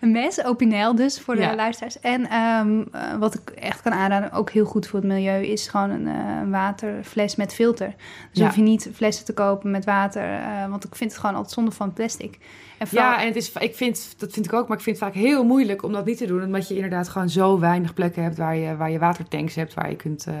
[0.00, 1.54] Een mes, opinel dus, voor de Ja.
[1.54, 2.00] luisteraars.
[2.00, 5.44] En ehm, eh, wat ik echt kan aanraden, ook heel goed voor het milieu...
[5.46, 7.94] is gewoon een eh, waterfles met filter.
[8.30, 8.44] Dus Ja.
[8.46, 10.38] hoef je niet flessen te kopen met water...
[10.70, 12.38] want ik vind het gewoon altijd zonde van plastic.
[12.84, 15.00] En vooral- Ja, en het is, ik vind, dat vind ik ook, maar ik vind
[15.00, 16.42] het vaak heel moeilijk om dat niet te doen.
[16.42, 19.90] Omdat je inderdaad gewoon zo weinig plekken hebt waar je, waar je watertanks hebt, waar
[19.90, 20.34] je kunt, eh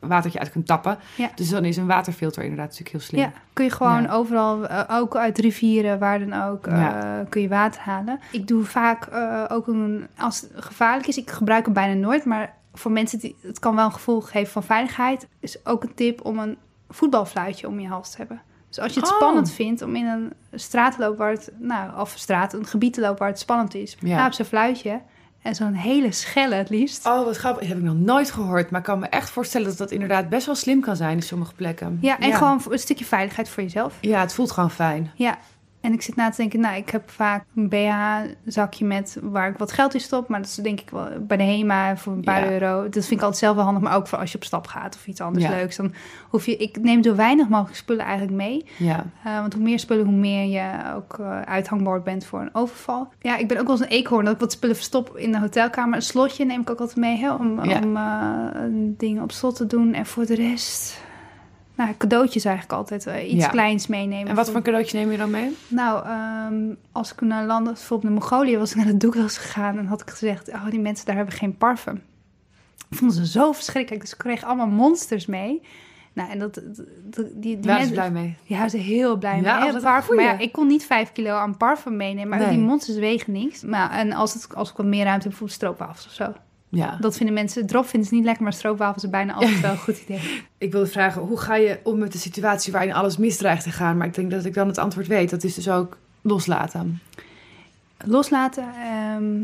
[0.00, 0.98] watertje uit kunt tappen.
[1.16, 1.30] Ja.
[1.34, 3.20] Dus dan is een waterfilter inderdaad natuurlijk heel slim.
[3.20, 4.12] Ja, kun je gewoon Ja.
[4.12, 8.18] overal, eh, ook uit rivieren, waar dan ook, eh, kun je water halen.
[8.32, 9.08] Ik doe vaak
[9.52, 13.36] ook een, als het gevaarlijk is, ik gebruik het bijna nooit, maar voor mensen die
[13.42, 16.56] het kan wel een gevoel geven van veiligheid, is ook een tip om een
[16.88, 18.40] voetbalfluitje om je hals te hebben.
[18.76, 19.16] Dus als je het Oh.
[19.16, 22.92] spannend vindt om in een straat te lopen waar het, nou, of straat, een gebied
[22.94, 24.26] te lopen waar het spannend is, Ja.
[24.26, 25.00] op zo'n fluitje
[25.42, 27.06] en zo'n hele schelle het liefst.
[27.06, 27.60] Oh, wat grappig.
[27.60, 28.70] Dat heb ik nog nooit gehoord.
[28.70, 31.22] Maar ik kan me echt voorstellen dat dat inderdaad best wel slim kan zijn in
[31.22, 31.98] sommige plekken.
[32.00, 33.94] Ja, en gewoon een stukje veiligheid voor jezelf.
[34.00, 35.10] Ja, het voelt gewoon fijn.
[35.14, 35.38] Ja,
[35.86, 39.58] En ik zit na te denken, nou, ik heb vaak een BH-zakje met waar ik
[39.58, 40.28] wat geld in stop.
[40.28, 42.50] Maar dat is denk ik wel bij de HEMA voor een paar Ja.
[42.50, 42.82] euro.
[42.82, 44.94] Dat vind ik altijd zelf wel handig, maar ook voor als je op stap gaat
[44.94, 45.50] of iets anders Ja.
[45.50, 45.76] leuks.
[45.76, 45.92] Dan
[46.28, 48.64] hoef je, ik neem zo weinig mogelijk spullen eigenlijk mee.
[48.76, 49.04] Ja.
[49.24, 53.08] Eh, want hoe meer spullen, hoe meer je ook eh, uithangbord bent voor een overval.
[53.20, 55.38] Ja, ik ben ook wel eens een eekhoorn dat ik wat spullen verstop in de
[55.38, 55.94] hotelkamer.
[55.96, 58.46] Een slotje neem ik ook altijd mee hè, om, om eh,
[58.96, 59.94] dingen op slot te doen.
[59.94, 61.00] En voor de rest,
[61.76, 63.50] nou, cadeautjes eigenlijk altijd eh, iets Ja.
[63.50, 64.28] kleins meenemen.
[64.28, 65.56] En wat voor cadeautje neem je dan mee?
[65.68, 69.78] Nou, ehm, als ik naar landen, bijvoorbeeld naar Mongolië, was ik naar de Douglas gegaan
[69.78, 72.02] en had ik gezegd, oh, die mensen daar hebben geen parfum.
[72.90, 75.62] Ik vond ze zo verschrikkelijk, dus ik kreeg allemaal monsters mee.
[76.12, 76.54] Nou, en dat,
[77.04, 78.36] die, die mensen, blij mee.
[78.42, 79.72] ja, ze heel blij Ja, mee.
[79.74, 80.16] een parfum.
[80.16, 82.48] Maar ja, ik kon niet vijf kilo aan parfum meenemen, maar Nee.
[82.48, 83.62] die monsters wegen niks.
[83.62, 86.32] Maar, en als, het, als ik wat meer ruimte heb, bijvoorbeeld stroopwafels of zo.
[86.68, 86.96] Ja.
[87.00, 89.78] Dat vinden mensen, drop vinden ze niet lekker, maar stroopwafels is bijna altijd wel een
[89.78, 90.20] goed idee.
[90.58, 93.96] Ik wilde vragen, hoe ga je om met de situatie waarin alles misdreigt te gaan?
[93.96, 95.30] Maar ik denk dat ik dan het antwoord weet.
[95.30, 97.00] Dat is dus ook loslaten.
[98.04, 98.64] loslaten.
[98.64, 99.34] ehm,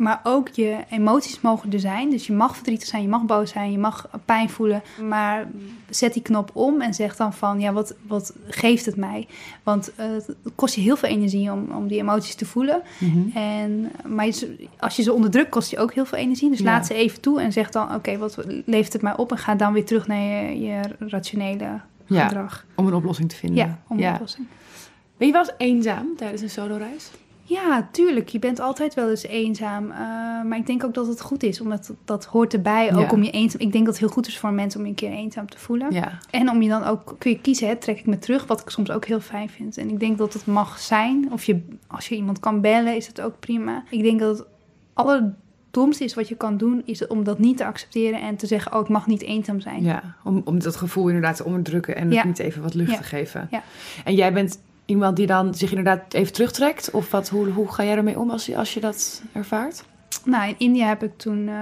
[0.00, 2.10] maar ook je emoties mogen er zijn.
[2.10, 4.82] Dus je mag verdrietig zijn, je mag boos zijn, je mag pijn voelen.
[5.08, 5.48] Maar
[5.90, 9.26] zet die knop om en zeg dan van, ja, wat, wat geeft het mij?
[9.62, 12.82] Want eh, het kost je heel veel energie om, om die emoties te voelen.
[13.34, 14.28] En, maar
[14.78, 16.50] als je ze onderdrukt, kost je ook heel veel energie.
[16.50, 16.64] Dus Ja.
[16.64, 18.36] laat ze even toe en zeg dan, oké, wat
[18.66, 19.30] levert het mij op?
[19.30, 22.26] En ga dan weer terug naar je, je rationele Ja.
[22.28, 22.66] gedrag.
[22.74, 23.66] Om een oplossing te vinden.
[23.66, 24.46] Ja, om een oplossing.
[25.16, 27.10] Ben je wel eens eenzaam tijdens een solo-reis?
[27.50, 28.28] Ja, tuurlijk.
[28.28, 29.90] Je bent altijd wel eens eenzaam.
[29.90, 29.98] Eh,
[30.44, 32.94] maar ik denk ook dat het goed is, omdat dat hoort erbij.
[32.94, 33.10] Ook Ja.
[33.10, 33.60] om je eenzaam.
[33.60, 35.58] Ik denk dat het heel goed is voor mensen om je een keer eenzaam te
[35.58, 35.92] voelen.
[35.92, 36.18] Ja.
[36.30, 38.70] En om je dan ook kun je kiezen, hè, trek ik me terug, wat ik
[38.70, 39.76] soms ook heel fijn vind.
[39.76, 41.28] En ik denk dat het mag zijn.
[41.32, 43.82] Of je, als je iemand kan bellen, is het ook prima.
[43.90, 44.46] Ik denk dat het
[44.94, 48.74] allerdomste is wat je kan doen, is om dat niet te accepteren en te zeggen,
[48.74, 49.82] oh, ik mag niet eenzaam zijn.
[49.82, 50.14] ja.
[50.24, 52.16] Om, om dat gevoel inderdaad te onderdrukken en Ja.
[52.16, 53.48] het niet even wat lucht te geven.
[53.50, 53.62] Ja.
[54.04, 54.60] En jij bent
[54.90, 56.90] iemand die dan zich inderdaad even terugtrekt?
[56.90, 59.84] Of wat, hoe, hoe ga jij ermee om als je, als je dat ervaart?
[60.24, 61.54] Nou, in India heb ik toen, eh,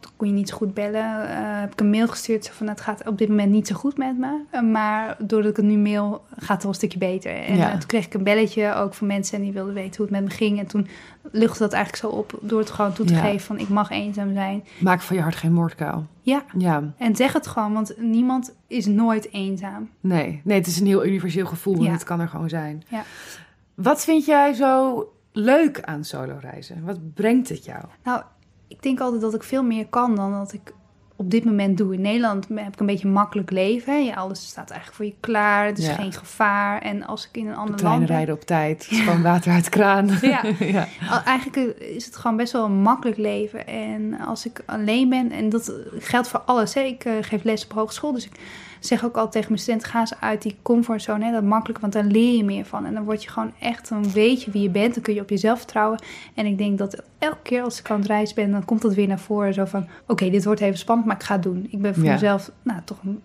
[0.00, 2.68] toen kon je niet zo goed bellen, eh, heb ik een mail gestuurd zo van
[2.68, 4.40] het gaat op dit moment niet zo goed met me.
[4.50, 7.32] Eh, maar doordat ik het nu mail, gaat het wel een stukje beter.
[7.36, 7.70] En Ja.
[7.70, 10.24] toen kreeg ik een belletje ook van mensen en die wilden weten hoe het met
[10.24, 10.58] me ging.
[10.58, 10.86] En toen
[11.32, 13.20] luchtte dat eigenlijk zo op door het gewoon toe te Ja.
[13.20, 14.64] geven van ik mag eenzaam zijn.
[14.80, 16.06] Maak van je hart geen moordkuil.
[16.22, 19.88] Ja, Ja, en zeg het gewoon, want niemand is nooit eenzaam.
[20.00, 20.40] nee.
[20.44, 21.90] Nee, het is een heel universeel gevoel en Ja.
[21.90, 22.82] het kan er gewoon zijn.
[22.88, 23.02] Ja.
[23.74, 26.84] Wat vind jij zo leuk aan solo-reizen?
[26.84, 27.84] Wat brengt het jou?
[28.04, 28.22] Nou,
[28.68, 30.72] ik denk altijd dat ik veel meer kan dan dat ik
[31.16, 31.94] op dit moment doe.
[31.94, 34.04] In Nederland heb ik een beetje een makkelijk leven.
[34.04, 35.66] Ja, alles staat eigenlijk voor je klaar.
[35.66, 35.94] Het is Ja.
[35.94, 36.82] geen gevaar.
[36.82, 38.06] En als ik in een De ander land ben...
[38.06, 40.08] rijden op tijd, gewoon water uit de kraan.
[40.20, 40.42] Ja.
[40.58, 40.86] ja.
[41.24, 43.66] Eigenlijk is het gewoon best wel een makkelijk leven.
[43.66, 46.74] En als ik alleen ben, en dat geldt voor alles.
[46.74, 46.80] Hè.
[46.80, 48.40] Ik eh, geef les op hogeschool, dus ik
[48.80, 49.90] zeg ook altijd tegen mijn studenten...
[49.90, 52.86] ga ze uit die comfortzone, hè, dat makkelijk, want daar leer je meer van.
[52.86, 54.94] En dan word je gewoon echt, dan weet je wie je bent.
[54.94, 56.02] Dan kun je op jezelf vertrouwen.
[56.34, 58.94] En ik denk dat elke keer als ik aan het reizen ben, dan komt dat
[58.94, 59.54] weer naar voren.
[59.54, 61.66] Zo van, oké, dit wordt even spannend, maar ik ga het doen.
[61.70, 62.12] Ik ben voor Ja.
[62.12, 63.22] mezelf, nou toch, een-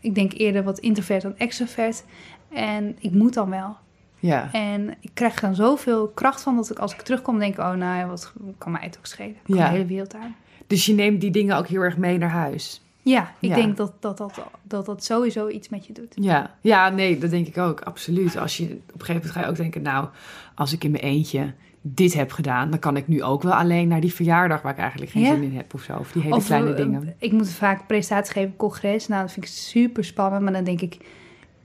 [0.00, 2.04] ik denk eerder wat introvert dan extrovert.
[2.52, 3.76] En ik moet dan wel.
[4.20, 4.48] ja.
[4.52, 7.98] En ik krijg dan zoveel kracht van dat ik als ik terugkom denk, oh nou
[7.98, 9.30] ja, wat kan mij het ook schelen.
[9.30, 9.64] Ik kan Ja.
[9.64, 10.34] de hele wereld aan.
[10.66, 12.82] Dus je neemt die dingen ook heel erg mee naar huis.
[13.08, 13.54] Ja, ik Ja.
[13.54, 16.12] denk dat dat, dat, dat dat sowieso iets met je doet.
[16.14, 18.36] Ja, ja, nee, dat denk ik ook, absoluut.
[18.36, 20.06] Als je op een gegeven moment ga je ook denken, nou,
[20.54, 21.52] als ik in mijn eentje
[21.82, 24.78] dit heb gedaan, dan kan ik nu ook wel alleen naar die verjaardag waar ik
[24.78, 25.28] eigenlijk geen Ja.
[25.34, 25.96] zin in heb of zo.
[25.96, 27.14] Of die hele Of, kleine eh, dingen.
[27.18, 29.08] Ik moet vaak presentaties geven op congres.
[29.08, 30.42] Nou, dat vind ik super spannend.
[30.42, 30.96] Maar dan denk ik,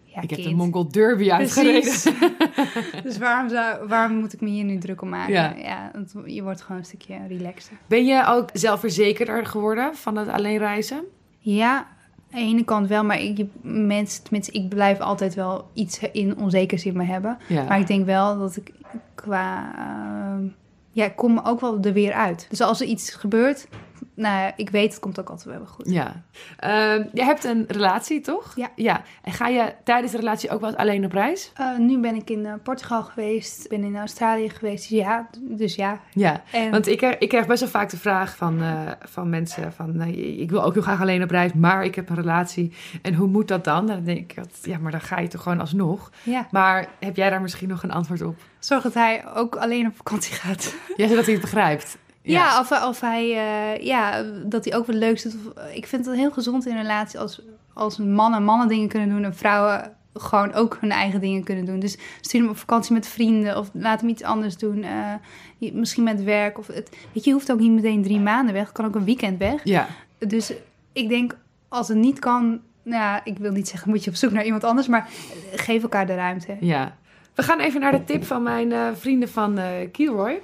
[0.03, 0.55] ja, ik heb de.
[0.55, 1.93] Mongol Derby uitgereden.
[3.03, 5.33] Dus waarom, zou, waarom moet ik me hier nu druk om maken?
[5.33, 5.53] Ja.
[5.57, 7.77] Ja, want je wordt gewoon een stukje relaxter.
[7.87, 11.03] Ben je ook zelfverzekerder geworden van het alleen reizen?
[11.45, 11.85] Ja, aan
[12.29, 16.85] de ene kant wel, maar ik, mensen, tenminste, ik blijf altijd wel iets in onzekers
[16.85, 17.37] in me hebben.
[17.47, 17.63] Ja.
[17.63, 18.71] Maar ik denk wel dat ik
[19.15, 19.73] qua.
[19.77, 20.45] ehm,
[20.91, 22.45] ja, ik kom ook wel er weer uit.
[22.49, 23.67] Dus als er iets gebeurt,
[24.15, 25.89] nou ik weet het komt ook altijd wel goed.
[25.89, 26.23] Ja.
[26.59, 28.51] Ehm, je hebt een relatie, toch?
[28.55, 28.69] Ja.
[28.75, 29.01] ja.
[29.23, 31.51] En ga je tijdens de relatie ook wel eens alleen op reis?
[31.55, 34.89] Eh, nu ben ik in eh, Portugal geweest, ben in Australië geweest.
[34.89, 35.99] Dus ja, dus ja.
[36.13, 36.41] Ja.
[36.51, 39.73] En, Want ik, krijg- ik krijg best wel vaak de vraag van, eh, van mensen
[39.73, 40.01] van...
[40.11, 42.73] ik wil ook heel graag alleen op reis, maar ik heb een relatie.
[43.01, 43.87] En hoe moet dat dan?
[43.87, 46.11] Dan denk ik, dat, ja, maar dan ga je toch gewoon alsnog.
[46.23, 48.35] ja, Maar heb jij daar misschien nog een antwoord op?
[48.59, 50.75] zorg dat hij ook alleen op vakantie gaat.
[50.95, 51.97] Ja, zodat hij het begrijpt.
[52.31, 55.35] Ja, of, of hij, eh, ja, dat hij ook wat leuks doet.
[55.55, 57.41] Of- Ik vind het heel gezond in een relatie als,
[57.73, 61.79] als mannen mannen dingen kunnen doen en vrouwen gewoon ook hun eigen dingen kunnen doen.
[61.79, 64.83] Dus stuur hem op vakantie met vrienden of laat hem iets anders doen.
[64.83, 66.57] eh, misschien met werk.
[66.57, 68.63] Of het, weet je, je hoeft ook niet meteen drie maanden weg.
[68.63, 69.61] Het kan ook een weekend weg.
[69.63, 69.87] Ja,
[70.19, 70.53] Dus
[70.93, 71.37] ik denk,
[71.69, 72.61] als het niet kan...
[72.83, 74.87] Nou, ja, ik wil niet zeggen, moet je op zoek naar iemand anders.
[74.87, 75.09] Maar
[75.53, 76.57] geef elkaar de ruimte.
[76.59, 76.95] ja.
[77.35, 80.41] We gaan even naar de tip van mijn uh, vrienden van uh, Kilroy.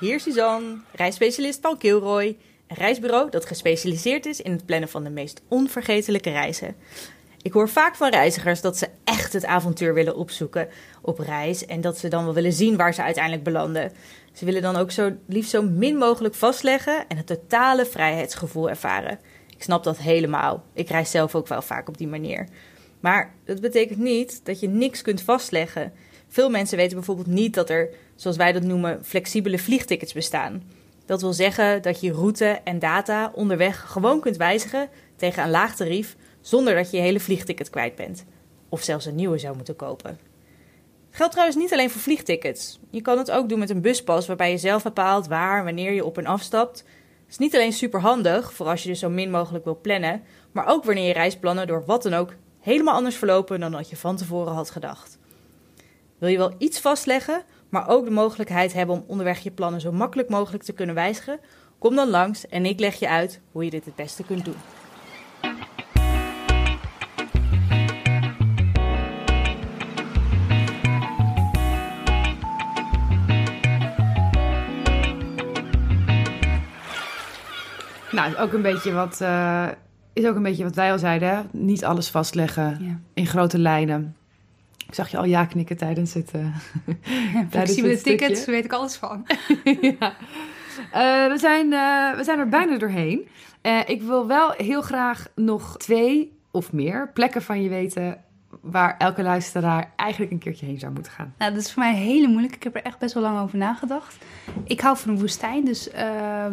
[0.00, 2.36] Hier Suzanne, reisspecialist Paul Kilroy.
[2.66, 6.76] Een reisbureau dat gespecialiseerd is in het plannen van de meest onvergetelijke reizen.
[7.42, 10.68] Ik hoor vaak van reizigers dat ze echt het avontuur willen opzoeken
[11.00, 13.92] op reis en dat ze dan wel willen zien waar ze uiteindelijk belanden.
[14.32, 19.18] Ze willen dan ook zo liefst zo min mogelijk vastleggen en het totale vrijheidsgevoel ervaren.
[19.56, 20.64] Ik snap dat helemaal.
[20.72, 22.48] Ik reis zelf ook wel vaak op die manier.
[23.00, 25.92] Maar dat betekent niet dat je niks kunt vastleggen.
[26.28, 27.88] Veel mensen weten bijvoorbeeld niet dat er,
[28.20, 30.62] zoals wij dat noemen, flexibele vliegtickets bestaan.
[31.06, 35.76] Dat wil zeggen dat je route en data onderweg gewoon kunt wijzigen tegen een laag
[35.76, 38.24] tarief zonder dat je je hele vliegticket kwijt bent.
[38.68, 40.18] Of zelfs een nieuwe zou moeten kopen.
[41.10, 42.78] Geldt trouwens niet alleen voor vliegtickets.
[42.90, 45.92] Je kan het ook doen met een buspas waarbij je zelf bepaalt waar en wanneer
[45.92, 46.78] je op en afstapt.
[46.78, 50.22] Het is niet alleen super handig voor als je dus zo min mogelijk wil plannen,
[50.52, 53.96] maar ook wanneer je reisplannen door wat dan ook helemaal anders verlopen dan dat je
[53.96, 55.18] van tevoren had gedacht.
[56.18, 59.92] Wil je wel iets vastleggen, maar ook de mogelijkheid hebben om onderweg je plannen zo
[59.92, 61.40] makkelijk mogelijk te kunnen wijzigen?
[61.78, 64.56] Kom dan langs en ik leg je uit hoe je dit het beste kunt doen.
[78.12, 79.66] Nou, is ook een beetje wat, uh,
[80.12, 81.28] is ook een beetje wat wij al zeiden.
[81.28, 81.42] Hè?
[81.52, 83.00] Niet alles vastleggen Ja.
[83.14, 84.16] in grote lijnen.
[84.90, 86.30] Ik zag je al ja knikken tijdens het.
[86.30, 88.52] tijdens Flexibele het tickets, stukje.
[88.52, 89.26] weet ik alles van.
[89.98, 90.14] ja.
[90.92, 93.28] Eh, we, zijn, eh, we zijn er bijna doorheen.
[93.86, 98.20] Ik wil wel heel graag nog twee of meer plekken van je weten
[98.60, 101.34] waar elke luisteraar eigenlijk een keertje heen zou moeten gaan.
[101.38, 102.54] Nou, dat is voor mij hele moeilijk.
[102.54, 104.16] Ik heb er echt best wel lang over nagedacht.
[104.64, 105.90] Ik hou van een woestijn, dus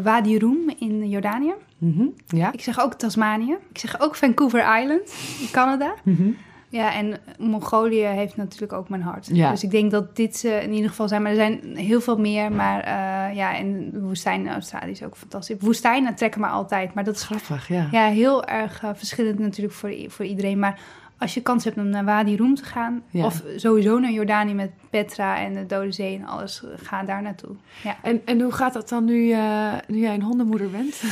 [0.04, 1.54] Wadi Rum in Jordanië.
[1.78, 2.06] Mhm.
[2.28, 2.52] Ja.
[2.52, 3.58] Ik zeg ook Tasmanië.
[3.70, 5.94] Ik zeg ook Vancouver Island in Canada.
[6.04, 6.30] Mhm.
[6.70, 9.30] Ja, en Mongolië heeft natuurlijk ook mijn hart.
[9.32, 9.52] Ja.
[9.52, 11.22] Dus ik denk dat dit ze in ieder geval zijn.
[11.22, 12.52] Maar er zijn heel veel meer.
[12.52, 15.56] Maar eh, ja, en de woestijn in Australië is ook fantastisch.
[15.60, 16.94] Woestijnen trekken me altijd.
[16.94, 17.88] Maar dat is Grappig, ja.
[17.92, 20.60] ja, heel erg eh, verschillend natuurlijk voor, voor iedereen.
[20.60, 20.80] Maar
[21.18, 23.04] als je kans hebt om naar Wadi Rum te gaan...
[23.10, 23.26] Ja.
[23.26, 26.64] of sowieso naar Jordanië met Petra en de Dode Zee en alles...
[26.76, 27.56] ga daar naartoe.
[27.84, 31.02] Ja, En, en hoe gaat dat dan nu, eh, nu jij een hondenmoeder bent?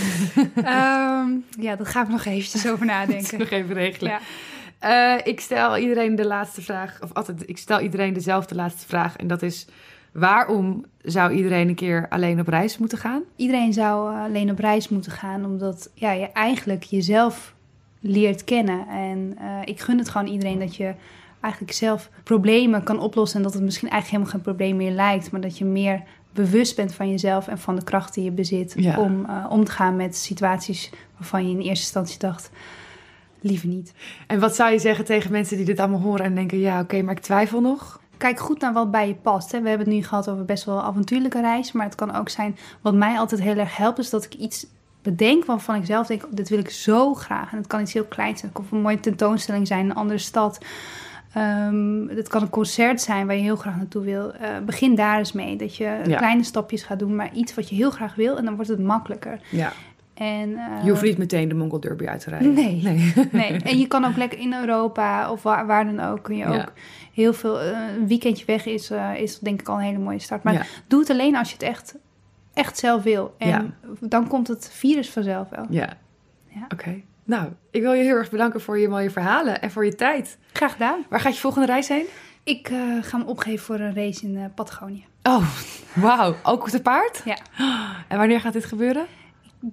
[0.56, 1.30] Ehm,
[1.60, 3.39] ja dat gaan we nog eventjes over nadenken.
[3.39, 4.12] nog even regelen.
[4.12, 4.20] Ja.
[4.86, 9.15] Eh, ik stel iedereen de laatste vraag, of altijd, ik stel iedereen dezelfde laatste vraag.
[9.15, 9.67] En dat is:
[10.11, 13.21] waarom zou iedereen een keer alleen op reis moeten gaan?
[13.36, 17.53] Iedereen zou eh, alleen op reis moeten gaan, omdat ja, je eigenlijk jezelf
[17.99, 18.88] leert kennen.
[18.88, 20.93] En eh, ik gun het gewoon iedereen dat je
[21.41, 23.38] eigenlijk zelf problemen kan oplossen.
[23.38, 26.01] En dat het misschien eigenlijk helemaal geen probleem meer lijkt, maar dat je meer
[26.33, 28.99] bewust bent van jezelf en van de kracht die je bezit Ja.
[28.99, 32.49] om om te gaan met situaties waarvan je in eerste instantie dacht,
[33.46, 33.93] liever niet.
[34.28, 37.02] En wat zou je zeggen tegen mensen die dit allemaal horen en denken: ja, oké,
[37.02, 38.00] maar ik twijfel nog?
[38.18, 39.52] Kijk goed naar wat bij je past.
[39.52, 39.62] Hè.
[39.62, 41.72] We hebben het nu gehad over best wel avontuurlijke reis.
[41.72, 44.66] Maar het kan ook zijn, wat mij altijd heel erg helpt, is dat ik iets
[45.02, 47.52] bedenk waarvan ik zelf denk, oh, dit wil ik zo graag.
[47.52, 48.52] En het kan iets heel kleins zijn.
[48.54, 50.60] Het kan een mooie tentoonstelling zijn in een andere stad.
[51.34, 54.34] Ehm, het kan een concert zijn waar je heel graag naartoe wil.
[54.34, 55.56] Eh, begin daar eens mee.
[55.56, 56.18] Dat je Ja.
[56.18, 58.38] kleine stapjes gaat doen, maar iets wat je heel graag wil.
[58.38, 59.39] En dan wordt het makkelijker.
[59.50, 59.74] Ja.
[60.16, 62.53] En, eh, Je hoeft niet meteen de Mongol Derby uit te rijden.
[62.53, 62.82] Nee.
[62.84, 63.13] nee.
[63.32, 66.24] Nee, en je kan ook lekker in Europa of waar, waar dan ook.
[66.24, 66.55] Kun je Ja.
[66.55, 66.72] ook
[67.13, 67.59] heel veel.
[67.61, 70.43] eh, een weekendje weg is, eh, is denk ik al een hele mooie start.
[70.43, 70.61] Maar Ja.
[70.88, 71.95] doe het alleen als je het echt,
[72.53, 73.36] echt zelf wil.
[73.38, 73.66] En Ja.
[73.99, 75.66] dan komt het virus vanzelf wel.
[75.70, 75.97] Ja.
[76.47, 76.66] Ja.
[76.74, 77.01] Oké.
[77.24, 80.38] Nou, ik wil je heel erg bedanken voor je mooie verhalen en voor je tijd.
[80.53, 80.99] Graag gedaan.
[81.09, 82.05] Waar gaat je volgende reis heen?
[82.43, 85.05] Ik eh, ga me opgeven voor een race in eh, Patagonië.
[85.24, 85.47] Oh,
[85.93, 86.36] wauw.
[86.43, 87.22] Ook op de paard?
[87.26, 87.38] Ja.
[88.07, 89.05] En wanneer gaat dit gebeuren?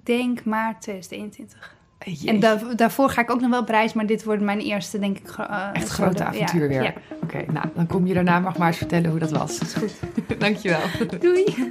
[0.03, 1.75] Denk maart 2021.
[2.05, 2.27] Jeetje.
[2.29, 4.99] En daar, daarvoor ga ik ook nog wel op reis, maar dit wordt mijn eerste,
[4.99, 5.29] denk ik.
[5.37, 6.83] eh, Echt grote- avontuur ja, weer.
[6.83, 9.59] Ja, Oké, nou, dan kom je daarna nog maar eens vertellen hoe dat was.
[9.59, 9.93] is goed.
[10.39, 10.79] Dankjewel.
[11.19, 11.69] Doei.